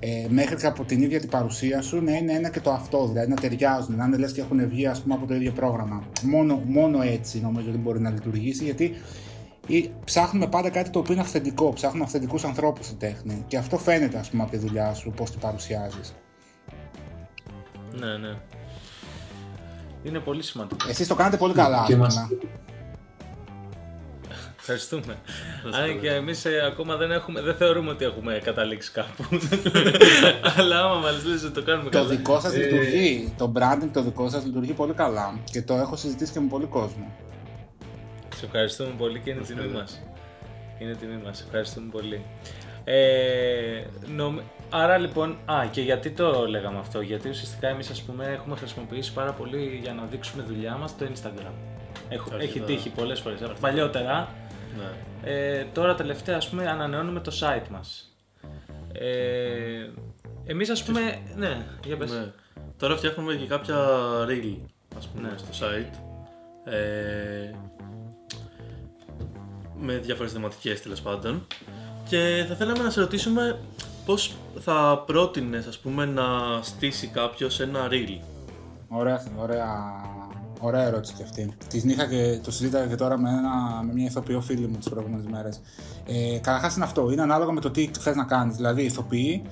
[0.00, 3.06] ε, μέχρι και από την ίδια την παρουσία σου να είναι ένα και το αυτό,
[3.06, 6.04] δηλαδή να ταιριάζουν, να είναι λες και έχουν βγει ας πούμε, από το ίδιο πρόγραμμα.
[6.22, 8.94] Μόνο, μόνο έτσι νομίζω ότι μπορεί να λειτουργήσει, γιατί
[9.66, 13.44] ή ψάχνουμε πάντα κάτι το οποίο είναι αυθεντικό, ψάχνουμε αυθεντικούς ανθρώπους στην τέχνη.
[13.46, 16.14] Και αυτό φαίνεται, ας πούμε, από τη δουλειά σου, πώς την παρουσιάζεις.
[17.92, 18.36] Ναι, ναι.
[20.02, 20.88] Είναι πολύ σημαντικό.
[20.88, 22.38] Εσείς το κάνετε πολύ καλά, Και ας μας- πούμε.
[24.58, 25.16] Ευχαριστούμε.
[25.82, 29.24] Αν και εμείς ακόμα δεν, έχουμε, δεν θεωρούμε ότι έχουμε καταλήξει κάπου.
[30.58, 32.08] Αλλά άμα μας λες ότι το κάνουμε Το καλά.
[32.08, 35.96] δικό σας Ε, λειτουργεί, το branding το δικό σας λειτουργεί πολύ καλά και το έχω
[35.96, 37.12] συζητήσει και με πολύ κόσμο.
[38.36, 40.02] Σε ευχαριστούμε πολύ και είναι τιμή μας.
[40.78, 41.40] Είναι τιμή μας.
[41.46, 42.24] Ευχαριστούμε πολύ.
[42.84, 43.84] Ε,
[44.16, 44.38] νομ-
[44.74, 49.12] Άρα λοιπόν, α, και γιατί το λέγαμε αυτό, γιατί ουσιαστικά εμείς ας πούμε έχουμε χρησιμοποιήσει
[49.12, 51.52] πάρα πολύ για να δείξουμε δουλειά μας το Instagram.
[52.08, 52.42] Έχω, Αρχικά.
[52.42, 53.38] έχει τύχει πολλές φορές.
[53.60, 54.28] Παλιότερα,
[54.78, 55.30] Ναι.
[55.32, 58.16] ε, τώρα τελευταία ας πούμε ανανεώνουμε το site μας.
[58.92, 59.86] Ε,
[60.46, 62.10] εμείς ας πούμε, ναι, για πες.
[62.10, 62.32] Ναι.
[62.78, 63.76] Τώρα φτιάχνουμε και κάποια
[64.28, 64.56] reel
[64.98, 65.36] ας πούμε, Ναι.
[65.38, 65.98] στο site.
[66.72, 67.50] Ε,
[69.76, 71.46] με διάφορες θεματικές τέλος πάντων.
[72.08, 73.58] Και θα θέλαμε να σε ρωτήσουμε
[74.04, 76.22] πώς θα πρότεινες ας πούμε να
[76.62, 78.20] στήσει κάποιος ένα reel.
[78.88, 79.66] Ωραία, ωραία,
[80.60, 81.56] ωραία ερώτηση και αυτή.
[81.68, 84.88] Τη είχα και το συζήτησα και τώρα με, ένα, με μια ηθοποιό φίλη μου τις
[84.88, 85.60] προηγούμενες μέρες.
[86.06, 87.10] Ε, Καταρχάς είναι αυτό.
[87.10, 88.56] Είναι ανάλογα με το τι θες να κάνεις.
[88.56, 89.42] Δηλαδή, οι ηθοποιοί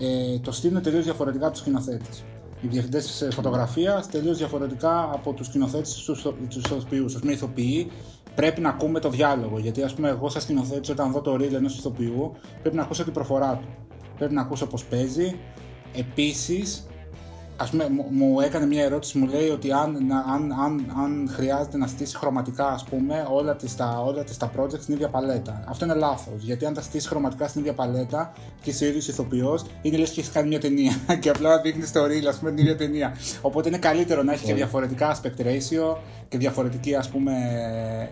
[0.00, 2.24] ε, το στείλουν τελείως διαφορετικά από τους σκηνοθέτες.
[2.60, 6.04] Οι διευθυντές φωτογραφία τελείως διαφορετικά από τους σκηνοθέτες
[6.48, 7.14] του ηθοποιούς.
[7.14, 7.90] Α πούμε, οι ηθοποιοί
[8.38, 9.58] πρέπει να ακούμε το διάλογο.
[9.58, 13.04] Γιατί, ας πούμε, εγώ, σαν σκηνοθέτη, όταν δω το reel ενός ηθοποιού, πρέπει να ακούσω
[13.04, 13.68] την προφορά του.
[14.18, 15.38] Πρέπει να ακούσω πώς παίζει.
[15.94, 16.86] Επίσης,
[17.60, 21.28] ας πούμε, μου, μου έκανε μια ερώτηση, μου λέει ότι αν, να- αν, αν, αν
[21.32, 25.08] χρειάζεται να στήσει χρωματικά, ας πούμε, όλα τις, τα, όλα τις τα project στην ίδια
[25.08, 25.64] παλέτα.
[25.68, 29.08] Αυτό είναι λάθος, γιατί αν τα στήσει χρωματικά στην ίδια παλέτα και είσαι ο ίδιος
[29.08, 32.50] ηθοποιός, είναι λες και έχεις κάνει μια ταινία και απλά δείχνεις το reel, ας πούμε,
[32.50, 33.16] την ίδια ταινία.
[33.40, 35.96] Οπότε είναι καλύτερο να έχεις και διαφορετικά aspect ratio
[36.28, 37.32] και διαφορετική, ας πούμε,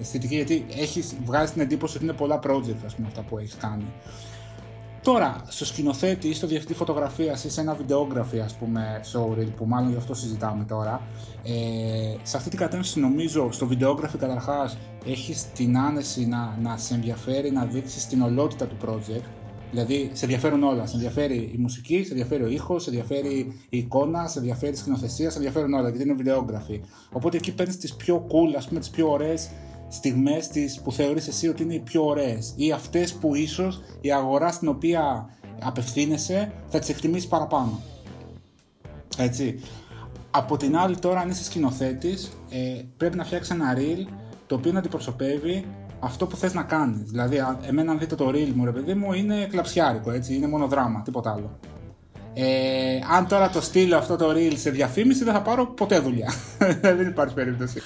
[0.01, 3.57] αισθητική, γιατί έχεις βγάζει την εντύπωση ότι είναι πολλά project, ας πούμε, αυτά που έχεις
[3.61, 3.85] κάνει.
[5.07, 9.67] Τώρα, στο σκηνοθέτη ή στο διευθυντή φωτογραφίας ή σε ένα βιντεόγραφη, ας πούμε, showreel, που
[9.67, 11.03] μάλλον γι' αυτό συζητάμε τώρα,
[11.43, 16.95] ε, σε αυτή την κατεύθυνση νομίζω στο βιντεόγραφη καταρχάς έχεις την άνεση να, να σε
[16.95, 19.25] ενδιαφέρει να δείξεις την ολότητα του project.
[19.71, 20.87] Δηλαδή, σε ενδιαφέρουν όλα.
[20.87, 24.77] Σε ενδιαφέρει η μουσική, σε ενδιαφέρει ο ήχος, σε ενδιαφέρει η εικόνα, σε ενδιαφέρει η
[24.77, 26.81] σκηνοθεσία, σε ενδιαφέρουν όλα γιατί είναι βιντεόγραφη.
[27.13, 29.51] Οπότε εκεί παίρνεις τις πιο cool, ας πούμε, τις πιο ωραίες
[29.89, 30.51] στιγμές
[30.85, 34.69] που θεωρείς εσύ ότι είναι οι πιο ωραίες ή αυτές που ίσως η αγορά στην
[34.69, 35.31] οποία
[35.63, 37.81] απευθύνεσαι θα τις εκτιμήσεις παραπάνω.
[39.19, 39.61] Έτσι.
[40.31, 44.13] Από την άλλη, τώρα, αν είσαι σκηνοθέτης, ε, πρέπει να φτιάξεις ένα reel
[44.47, 45.65] το οποίο να αντιπροσωπεύει
[46.01, 47.11] αυτό που θες να κάνεις.
[47.11, 50.49] Δηλαδή, α- εμένα αν δείτε το reel μου, ρε παιδί μου, είναι κλαψιάρικο, έτσι, είναι
[50.49, 51.59] μόνο δράμα, τίποτα άλλο.
[52.39, 56.33] Ε, αν τώρα το στείλω αυτό το reel σε διαφήμιση, δεν θα πάρω ποτέ δουλειά.
[56.81, 57.83] δεν υπάρχει περίπτωση.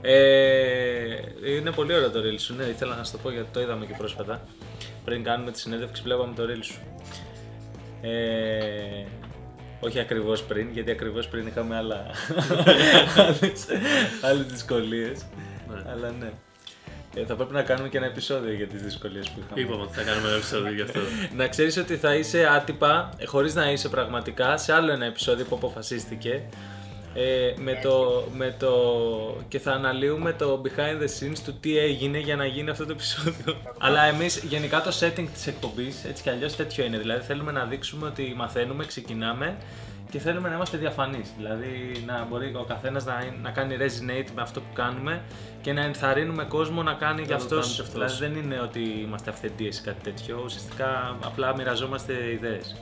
[0.00, 1.14] Ε,
[1.56, 2.54] είναι πολύ ωραίο το reel σου.
[2.54, 4.40] Ναι, ήθελα να σου το πω γιατί το είδαμε και πρόσφατα.
[5.04, 6.80] Πριν κάνουμε τη συνέντευξη, βλέπαμε το reel σου.
[8.00, 9.04] Ε,
[9.80, 12.06] όχι ακριβώς πριν, γιατί ακριβώς πριν είχαμε άλλα,
[13.26, 13.66] άλλες,
[14.22, 15.26] άλλες δυσκολίες.
[15.92, 16.30] Αλλά ναι.
[17.14, 19.60] Ε, θα πρέπει να κάνουμε και ένα επεισόδιο για τις δυσκολίες που είχαμε.
[19.60, 21.00] Είπαμε ότι θα κάνουμε ένα επεισόδιο γι' αυτό.
[21.36, 25.44] να ξέρεις ότι θα είσαι άτυπα, ε, χωρίς να είσαι πραγματικά, σε άλλο ένα επεισόδιο
[25.44, 26.42] που αποφασίστηκε.
[27.14, 28.72] Ε, με το, με το,
[29.48, 32.92] και θα αναλύουμε το behind the scenes του τι έγινε για να γίνει αυτό το
[32.92, 33.56] επεισόδιο.
[33.78, 36.98] Αλλά εμείς γενικά το setting της εκπομπής έτσι κι αλλιώς τέτοιο είναι.
[36.98, 39.56] Δηλαδή θέλουμε να δείξουμε ότι μαθαίνουμε, ξεκινάμε
[40.12, 41.28] και θέλουμε να είμαστε διαφανείς.
[41.36, 41.70] Δηλαδή
[42.06, 45.22] να μπορεί ο καθένας να, να κάνει resonate με αυτό που κάνουμε
[45.60, 47.74] και να ενθαρρύνουμε κόσμο να κάνει και το κάνει αυτός.
[47.74, 48.18] κι αυτός.
[48.18, 50.40] Δηλαδή δεν είναι ότι είμαστε αυθεντίες ή κάτι τέτοιο.
[50.44, 50.86] Ουσιαστικά
[51.24, 52.76] απλά μοιραζόμαστε ιδέες.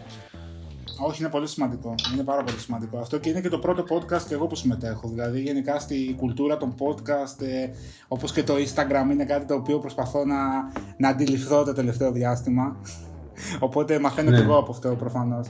[1.07, 1.95] Όχι, είναι πολύ σημαντικό.
[2.15, 2.99] Είναι πάρα πολύ σημαντικό.
[2.99, 5.09] Αυτό και είναι και το πρώτο podcast και εγώ που συμμετέχω.
[5.09, 7.71] Δηλαδή, γενικά στη κουλτούρα των podcast, ε,
[8.09, 10.37] όπως και το Instagram, είναι κάτι το οποίο προσπαθώ να,
[10.97, 12.77] να αντιληφθώ το τελευταίο διάστημα.
[13.59, 14.37] Οπότε μαθαίνω Ναι.
[14.37, 15.49] και εγώ από αυτό προφανώς.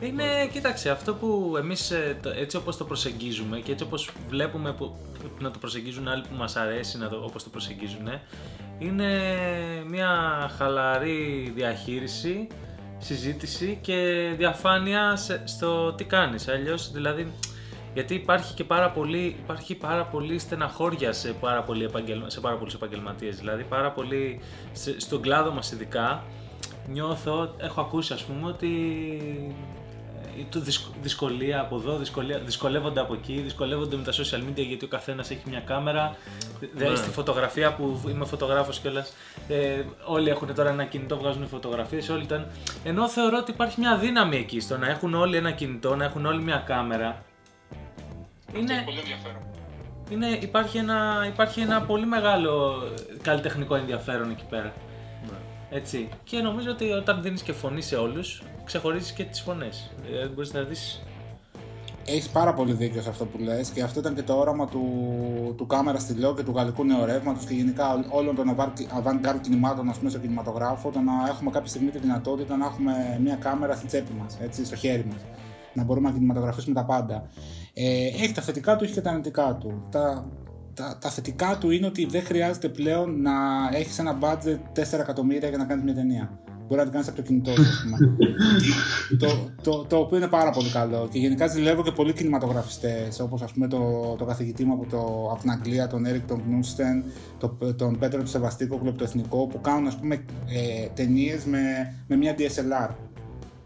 [0.00, 4.72] Είναι, κοίταξε, αυτό που εμείς ε, το- έτσι όπως το προσεγγίζουμε και έτσι όπως βλέπουμε
[4.72, 4.96] που,
[5.40, 8.08] να το προσεγγίζουν άλλοι που μας αρέσει να το, όπως το προσεγγίζουν
[8.78, 9.08] είναι
[9.88, 10.10] μια
[10.58, 12.46] χαλαρή διαχείριση,
[12.98, 16.48] συζήτηση και διαφάνεια σε- στο τι κάνεις.
[16.48, 17.32] Αλλιώς δηλαδή
[17.94, 22.56] γιατί υπάρχει και πάρα πολύ, υπάρχει πάρα πολύ στεναχώρια σε πάρα, πολλοί επαγγελμα, σε πάρα
[22.56, 23.36] πολλούς επαγγελματίες.
[23.36, 24.40] Δηλαδή πάρα πολύ
[24.72, 26.24] σε- στον κλάδο μας ειδικά
[26.88, 28.68] νιώθω, έχω ακούσει ας πούμε ότι
[30.38, 34.66] ε, το δυσκ- δυσκολία από εδώ, δυσκολία, δυσκολεύονται από εκεί, δυσκολεύονται με τα social media
[34.66, 36.16] γιατί ο καθένας έχει μια κάμερα.
[36.74, 39.12] Δηλαδή στη φωτογραφία που είμαι φωτογράφος κιόλας,
[39.48, 42.08] ε, όλοι έχουν τώρα ένα κινητό, βγάζουν φωτογραφίες.
[42.08, 42.46] Όλοι ήταν...
[42.84, 46.26] Ενώ θεωρώ ότι υπάρχει μια δύναμη εκεί στο να έχουν όλοι ένα κινητό, να έχουν
[46.26, 47.22] όλοι μια κάμερα.
[48.54, 49.42] Είναι, πολύ ενδιαφέρον.
[50.10, 52.82] είναι, υπάρχει, ένα, υπάρχει ένα πολύ μεγάλο
[53.22, 54.72] καλλιτεχνικό ενδιαφέρον εκεί πέρα.
[55.70, 56.08] Έτσι.
[56.24, 59.90] Και νομίζω ότι όταν δίνεις και φωνή σε όλους, ξεχωρίζεις και τις φωνές.
[60.06, 61.02] Δηλαδή μπορείς να δεις.
[62.04, 64.84] Έχεις πάρα πολύ δίκιο σε αυτό που λες και αυτό ήταν και το όραμα του,
[65.56, 68.56] του κάμερα στυλό και του γαλλικού νεορεύματος και γενικά όλων των
[69.02, 70.90] avant-garde κινημάτων ας πούμε, στο κινηματογράφο.
[70.90, 74.76] Το να έχουμε κάποια στιγμή τη δυνατότητα να έχουμε μια κάμερα στην τσέπη μας, στο
[74.76, 75.20] χέρι μας.
[75.72, 77.28] Να μπορούμε να κινηματογραφήσουμε τα πάντα.
[77.74, 79.88] Ε, έχει τα θετικά του, έχει και τα αρνητικά του.
[79.90, 80.28] Τα,
[80.78, 83.32] τα, τα θετικά του είναι ότι δεν χρειάζεται πλέον να
[83.72, 86.38] έχεις ένα budget 4 εκατομμύρια για να κάνεις μια ταινία.
[86.66, 87.88] Μπορεί να την κάνεις από το κινητό σου,
[89.18, 91.08] το, το, το, οποίο είναι πάρα πολύ καλό.
[91.12, 95.50] Και γενικά ζηλεύω και πολλοί κινηματογραφιστές, όπως το, το καθηγητή μου από, το, από την
[95.50, 97.04] Αγγλία, τον Έρικ τον Κνούστεν,
[97.38, 102.16] το, τον Πέτρο του Σεβαστίκο, το εθνικό, που κάνουν ας πούμε, ε, ταινίες με, με
[102.16, 102.94] μια DSLR.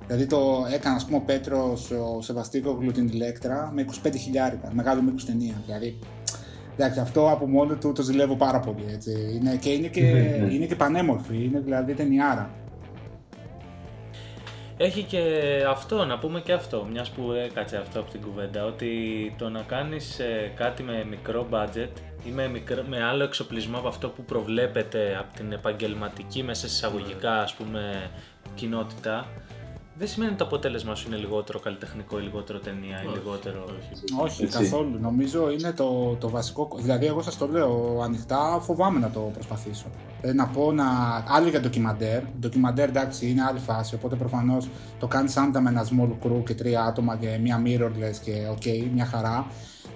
[0.06, 5.02] Δηλαδή το έκανε ας πούμε, ο Πέτρος ο Σεβαστίκο την Ηλέκτρα με 25 χιλιάρικα, μεγάλο
[5.02, 5.62] μήκος ταινία.
[5.66, 5.98] Δηλαδή
[6.76, 8.84] Εντάξει, αυτό από μόνο του το ζηλεύω πάρα πολύ.
[8.92, 9.10] Έτσι.
[9.10, 10.00] Είναι, και είναι και,
[10.50, 12.50] είναι και πανέμορφη, είναι δηλαδή ταινιάρα.
[14.76, 15.20] Έχει και
[15.68, 18.88] αυτό, να πούμε και αυτό, μιας που έκατσε αυτό από την κουβέντα, ότι
[19.38, 21.90] το να κάνεις ε, κάτι με μικρό budget
[22.24, 27.32] ή με, μικρό, με άλλο εξοπλισμό από αυτό που προβλέπεται από την επαγγελματική μέσα εισαγωγικά
[27.40, 28.10] ας πούμε
[28.54, 29.26] κοινότητα,
[29.94, 33.64] δεν σημαίνει ότι το αποτέλεσμα σου είναι λιγότερο καλλιτεχνικό ή λιγότερο ταινία ή λιγότερο.
[34.20, 34.98] Όχι, καθόλου.
[35.00, 36.68] Νομίζω είναι το, το βασικό.
[36.80, 39.86] Δηλαδή, εγώ σας το λέω ανοιχτά, φοβάμαι να το προσπαθήσω.
[40.20, 40.84] Δηλαδή, να πω να.
[41.28, 42.22] Άλλο για ντοκιμαντέρ.
[42.40, 43.94] Ντοκιμαντέρ εντάξει είναι άλλη φάση.
[43.94, 48.16] Οπότε προφανώς το κάνεις άνετα με ένα small crew και τρία άτομα και μία mirrorless
[48.24, 49.46] και οκ, μια χαρά.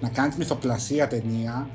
[0.01, 1.67] Να κάνεις μυθοπλασία ταινία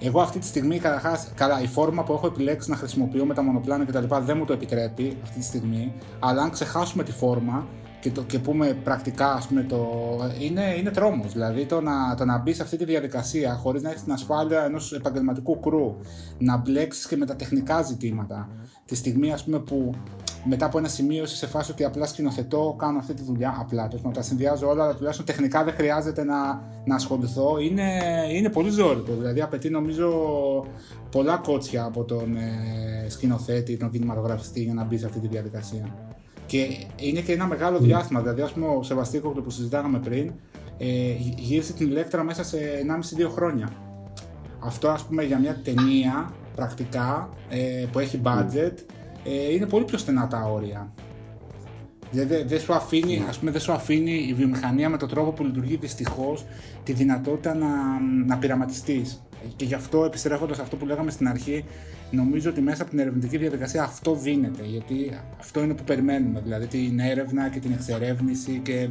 [0.00, 3.42] εγώ αυτή τη στιγμή, καταρχάς, καλά, η φόρμα που έχω επιλέξει να χρησιμοποιώ με τα
[3.42, 4.14] μονοπλάνα κτλ.
[4.24, 5.92] δεν μου το επιτρέπει αυτή τη στιγμή.
[6.18, 7.66] Αλλά αν ξεχάσουμε τη φόρμα
[8.00, 9.88] και, το, και πούμε πρακτικά, ας πούμε, το,
[10.40, 11.32] είναι, είναι τρόμος.
[11.32, 14.64] Δηλαδή το να, το να μπεις σε αυτή τη διαδικασία χωρίς να έχεις την ασφάλεια
[14.64, 15.96] ενός επαγγελματικού crew,
[16.38, 18.48] να μπλέξεις και με τα τεχνικά ζητήματα.
[18.84, 19.90] Τη στιγμή, ας πούμε, που
[20.44, 23.56] μετά από ένα σημείο είσαι σε φάση ότι απλά σκηνοθετώ, κάνω αυτή τη δουλειά.
[23.60, 27.58] Απλά το τα συνδυάζω όλα, αλλά τουλάχιστον τεχνικά δεν χρειάζεται να, να ασχοληθώ.
[27.58, 28.02] Είναι,
[28.32, 29.12] είναι πολύ ζώρικο.
[29.12, 30.10] Δηλαδή απαιτεί νομίζω
[31.10, 35.94] πολλά κότσια από τον ε, σκηνοθέτη, τον κινηματογραφιστή για να μπει σε αυτή τη διαδικασία.
[36.46, 37.86] Και είναι και ένα μεγάλο ναι.
[37.86, 38.20] διάστημα.
[38.20, 40.32] Δηλαδή, ας πούμε, ο Σεβαστίκο που συζητάγαμε πριν
[40.78, 40.86] ε,
[41.36, 42.58] γύρισε την ηλέκτρα μέσα σε
[43.26, 43.68] 1,5-2 χρόνια.
[44.58, 48.72] Αυτό, ας πούμε, για μια ταινία πρακτικά ε, που έχει budget
[49.24, 50.92] ε, είναι πολύ πιο στενά τα όρια.
[52.10, 55.44] Δεν δε, σου αφήνει, ας πούμε, δεν σου αφήνει η βιομηχανία με τον τρόπο που
[55.44, 56.44] λειτουργεί δυστυχώς
[56.84, 57.66] τη δυνατότητα να,
[58.26, 59.22] να πειραματιστείς.
[59.56, 61.64] Και γι' αυτό, επιστρέφοντας αυτό που λέγαμε στην αρχή,
[62.10, 64.62] νομίζω ότι μέσα από την ερευνητική διαδικασία αυτό δίνεται.
[64.64, 66.40] Γιατί αυτό είναι που περιμένουμε.
[66.40, 68.88] Δηλαδή την έρευνα και την εξερεύνηση και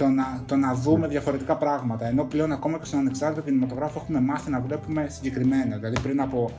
[0.00, 2.06] το να, το να δούμε διαφορετικά πράγματα.
[2.06, 5.76] Ενώ πλέον ακόμα και στον ανεξάρτητο κινηματογράφο έχουμε μάθει να βλέπουμε συγκεκριμένα.
[5.76, 6.50] Δηλαδή πριν από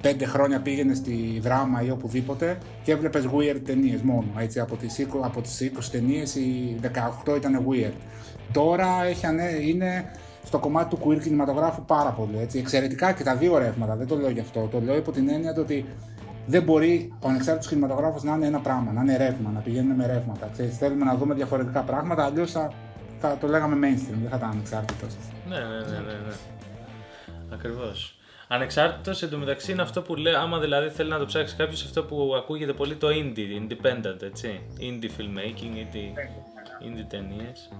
[0.00, 4.26] πέντε χρόνια πήγαινε στη δράμα ή οπουδήποτε και έβλεπες weird ταινίες μόνο.
[4.38, 6.76] Έτσι, από τις 20, από τις 20 ταινίες οι
[7.24, 7.94] 18 ήταν weird.
[8.52, 9.26] Τώρα έχει,
[9.68, 10.10] είναι
[10.44, 12.38] στο κομμάτι του queer κινηματογράφου πάρα πολύ.
[12.40, 12.58] Έτσι.
[12.58, 13.96] Εξαιρετικά και τα δύο ρεύματα.
[13.96, 14.68] Δεν το λέω γι' αυτό.
[14.72, 15.84] Το λέω υπό την έννοια ότι
[16.46, 20.06] δεν μπορεί ο ανεξάρτητος κινηματογράφος να είναι ένα πράγμα, να είναι ρεύμα, να πηγαίνουν με
[20.06, 20.48] ρεύματα.
[20.52, 22.72] Ξέρεις, θέλουμε να δούμε διαφορετικά πράγματα, αλλιώς θα,
[23.20, 25.14] θα, το λέγαμε mainstream, δεν θα ήταν ανεξάρτητος.
[25.48, 25.98] Ναι, ναι, ναι.
[25.98, 26.34] ναι, ναι.
[27.52, 28.14] Ακριβώς.
[28.48, 32.34] Ανεξάρτητος εντωμεταξύ είναι αυτό που λέει, άμα δηλαδή θέλει να το ψάξει κάποιος, αυτό που
[32.36, 34.60] ακούγεται πολύ το indie, independent, έτσι.
[34.78, 36.10] Indie filmmaking, indie,
[36.86, 37.70] indie ταινίες.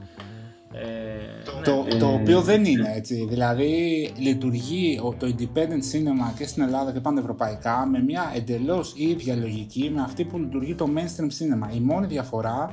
[0.73, 1.99] Ε, το, ναι.
[1.99, 3.27] το οποίο δεν είναι έτσι.
[3.29, 3.73] Δηλαδή
[4.17, 9.91] λειτουργεί το independent cinema και στην Ελλάδα και πάντα ευρωπαϊκά με μια εντελώς ίδια λογική
[9.95, 11.75] με αυτή που λειτουργεί το mainstream cinema.
[11.75, 12.73] Η μόνη διαφορά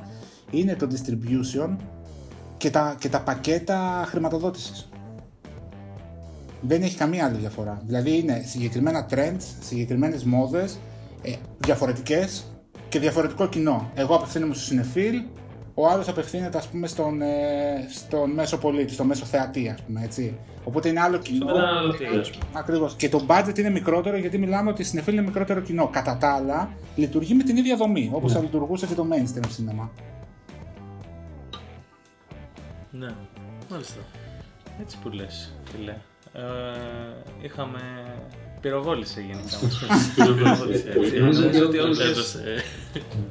[0.50, 1.76] είναι το distribution
[2.58, 4.88] και τα, και τα πακέτα χρηματοδότησης.
[6.60, 7.80] Δεν έχει καμία άλλη διαφορά.
[7.86, 10.78] Δηλαδή είναι συγκεκριμένα trends, συγκεκριμένες μόδες,
[11.22, 12.44] ε, διαφορετικές
[12.88, 13.90] και διαφορετικό κοινό.
[13.94, 15.22] Εγώ απευθύνομαι στο συνεφίλ,
[15.74, 17.26] ο άλλος απευθύνεται ας πούμε στον, ε,
[17.90, 20.38] στον μέσο πολίτη, στον μέσο θεατή ας πούμε έτσι.
[20.64, 21.46] Οπότε είναι άλλο κοινό.
[22.52, 22.94] Ακριβώς.
[22.96, 25.88] Και το budget είναι μικρότερο γιατί μιλάμε ότι η συνεφίλ είναι μικρότερο κοινό.
[25.88, 28.44] Κατά τα άλλα λειτουργεί με την ίδια δομή όπως θα ναι.
[28.44, 29.88] λειτουργούσε και το mainstream cinema.
[32.90, 33.08] Ναι,
[33.70, 34.00] μάλιστα.
[34.80, 35.96] Έτσι που λες, φίλε.
[36.32, 36.42] Ε,
[37.42, 37.80] είχαμε
[38.60, 39.56] πυροβόλησε γενικά.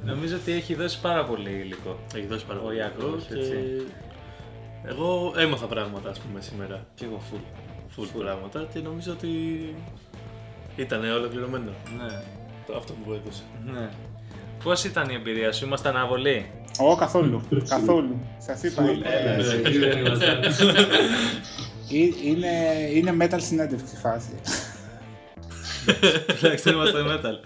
[0.06, 2.00] Νομίζω ότι έχει δώσει πάρα πολύ υλικό.
[2.16, 3.84] Έχει δώσει πάρα πολύ υλικό και
[4.84, 6.86] εγώ έμαθα πράγματα ας πούμε σήμερα.
[6.96, 7.42] Και εγώ full.
[7.98, 9.30] Full, πράγματα και νομίζω ότι
[10.76, 11.72] ήταν ολοκληρωμένο.
[11.98, 12.22] Ναι.
[12.68, 13.44] Το αυτό που έδωσε.
[13.66, 13.90] Ναι.
[14.64, 16.52] Πώς ήταν η εμπειρία σου, ήμασταν αναβολή.
[16.80, 17.42] Ω, καθόλου.
[17.70, 18.20] καθόλου.
[18.38, 18.84] Σας είπα.
[22.24, 22.48] είναι,
[22.94, 24.40] είναι metal συνέντευξη φάση.
[26.40, 27.40] Τουλάχιστον είμαστε metal.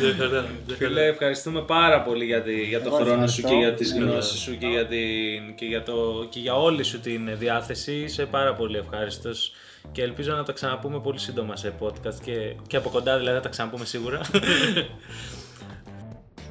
[0.00, 1.00] Μια χαρά, μια Φίλε, χαρά.
[1.06, 3.40] ευχαριστούμε πάρα πολύ για, τη- για το Εγώ χρόνο ευχαριστώ.
[3.40, 4.04] σου και για τις Ναι.
[4.04, 7.92] γνώσεις σου και για, την, και, για το, και για όλη σου την διάθεση.
[7.92, 9.52] Είσαι πάρα πολύ ευχάριστος
[9.92, 12.32] και ελπίζω να τα ξαναπούμε πολύ σύντομα σε podcast και,
[12.66, 14.20] και από κοντά δηλαδή θα τα ξαναπούμε σίγουρα.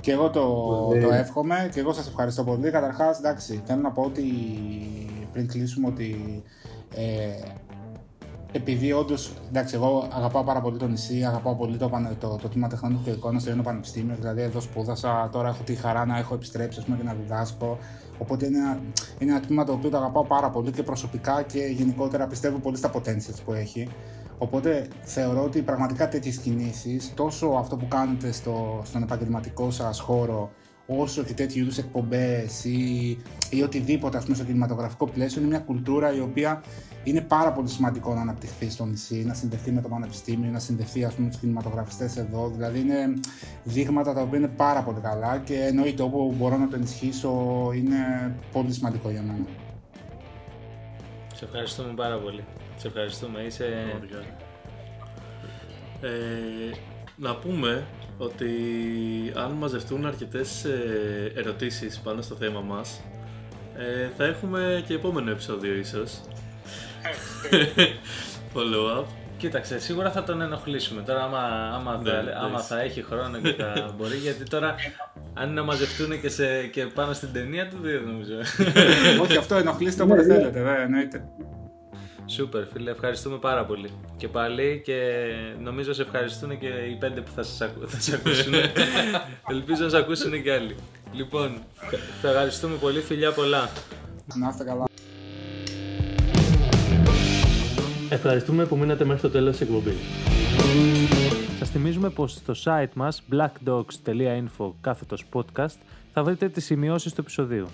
[0.03, 0.41] Και εγώ το,
[0.87, 1.01] Πολύ.
[1.01, 2.71] το εύχομαι και εγώ σας ευχαριστώ πολύ.
[2.71, 4.23] Καταρχάς, εντάξει, θέλω να πω ότι
[5.31, 6.43] πριν κλείσουμε ότι
[6.95, 7.03] ε,
[8.51, 12.47] επειδή όντως, εντάξει, εγώ αγαπάω πάρα πολύ το νησί, αγαπάω πολύ το, πανε- το, το
[12.47, 14.15] τμήμα τεχνών και εικόνα στο Ιωνικό Πανεπιστήμιο.
[14.19, 17.77] Δηλαδή, εδώ σπούδασα, τώρα έχω τη χαρά να έχω επιστρέψει ας πούμε, και να διδάσκω.
[18.17, 18.79] Οπότε είναι ένα,
[19.19, 22.77] είναι ένα τμήμα το οποίο το αγαπάω πάρα πολύ και προσωπικά και γενικότερα πιστεύω πολύ
[22.77, 23.87] στα potentials που έχει.
[24.43, 30.51] Οπότε θεωρώ ότι πραγματικά τέτοιες κινήσεις, τόσο αυτό που κάνετε στο, στον επαγγελματικό σας χώρο,
[30.85, 33.09] όσο και τέτοιου είδους εκπομπές ή,
[33.49, 36.63] ή οτιδήποτε ας πούμε, στο κινηματογραφικό πλαίσιο, είναι μια κουλτούρα η οποία
[37.03, 41.03] είναι πάρα πολύ σημαντικό να αναπτυχθεί στο νησί, να συνδεθεί με το πανεπιστήμιο, να συνδεθεί
[41.05, 42.51] ας πούμε, με τους κινηματογραφιστές εδώ.
[42.55, 43.13] Δηλαδή είναι
[43.63, 47.31] δείγματα τα οποία είναι πάρα πολύ καλά και εννοείται όπου μπορώ να το ενισχύσω
[47.75, 47.95] είναι
[48.51, 49.45] πολύ σημαντικό για μένα.
[51.35, 52.43] Σε ευχαριστούμε πάρα πολύ.
[52.83, 53.41] Σε ευχαριστούμε.
[53.41, 53.63] Είσαι...
[53.89, 54.17] Πραγματικά.
[56.01, 56.75] Ε,
[57.15, 57.85] να πούμε
[58.17, 58.49] ότι
[59.35, 63.01] αν μαζευτούν αρκετές ε, ερωτήσεις πάνω στο θέμα μας
[63.77, 66.21] ε, θα έχουμε και επόμενο επεισόδιο ίσως
[68.53, 69.03] Follow up
[69.37, 71.39] Κοίταξε, σίγουρα θα τον ενοχλήσουμε τώρα άμα,
[71.73, 72.39] άμα, Ναι, θα, εντάξει.
[72.45, 74.75] άμα θα έχει χρόνο και θα μπορεί γιατί τώρα
[75.33, 78.33] αν είναι να μαζευτούν και, σε, και πάνω στην ταινία του δεν νομίζω.
[79.21, 81.23] Όχι, αυτό ενοχλήστε όποτε θέλετε, βέβαια, εννοείται.
[82.33, 83.89] Σούπερ φίλε, ευχαριστούμε πάρα πολύ.
[84.17, 85.25] Και πάλι και
[85.63, 88.53] νομίζω σε ευχαριστούν και οι πέντε που θα σας, ακου- θα σας ακούσουν.
[89.55, 90.75] Ελπίζω να σας ακούσουν και άλλοι.
[91.13, 91.57] Λοιπόν,
[92.21, 93.69] θα ευχαριστούμε πολύ, φιλιά πολλά.
[94.35, 94.85] Να είστε καλά.
[98.09, 99.95] Ευχαριστούμε που μείνατε μέχρι το τέλος της εκπομπής.
[101.59, 105.75] Σας θυμίζουμε πως στο site μας blackdogs.info κάθετος podcast
[106.13, 107.67] θα βρείτε τις σημειώσεις του επεισοδίου.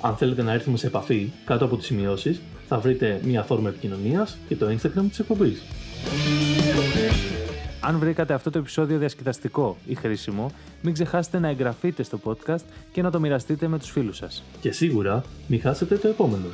[0.00, 4.38] Αν θέλετε να έρθουμε σε επαφή κάτω από τις σημειώσεις, θα βρείτε μια φόρμα επικοινωνίας
[4.48, 5.62] και το Instagram της εκπομπής.
[7.80, 10.50] Αν βρήκατε αυτό το επεισόδιο διασκεδαστικό ή χρήσιμο,
[10.82, 14.42] μην ξεχάσετε να εγγραφείτε στο podcast και να το μοιραστείτε με τους φίλους σας.
[14.60, 16.46] Και σίγουρα μην χάσετε το επόμενο.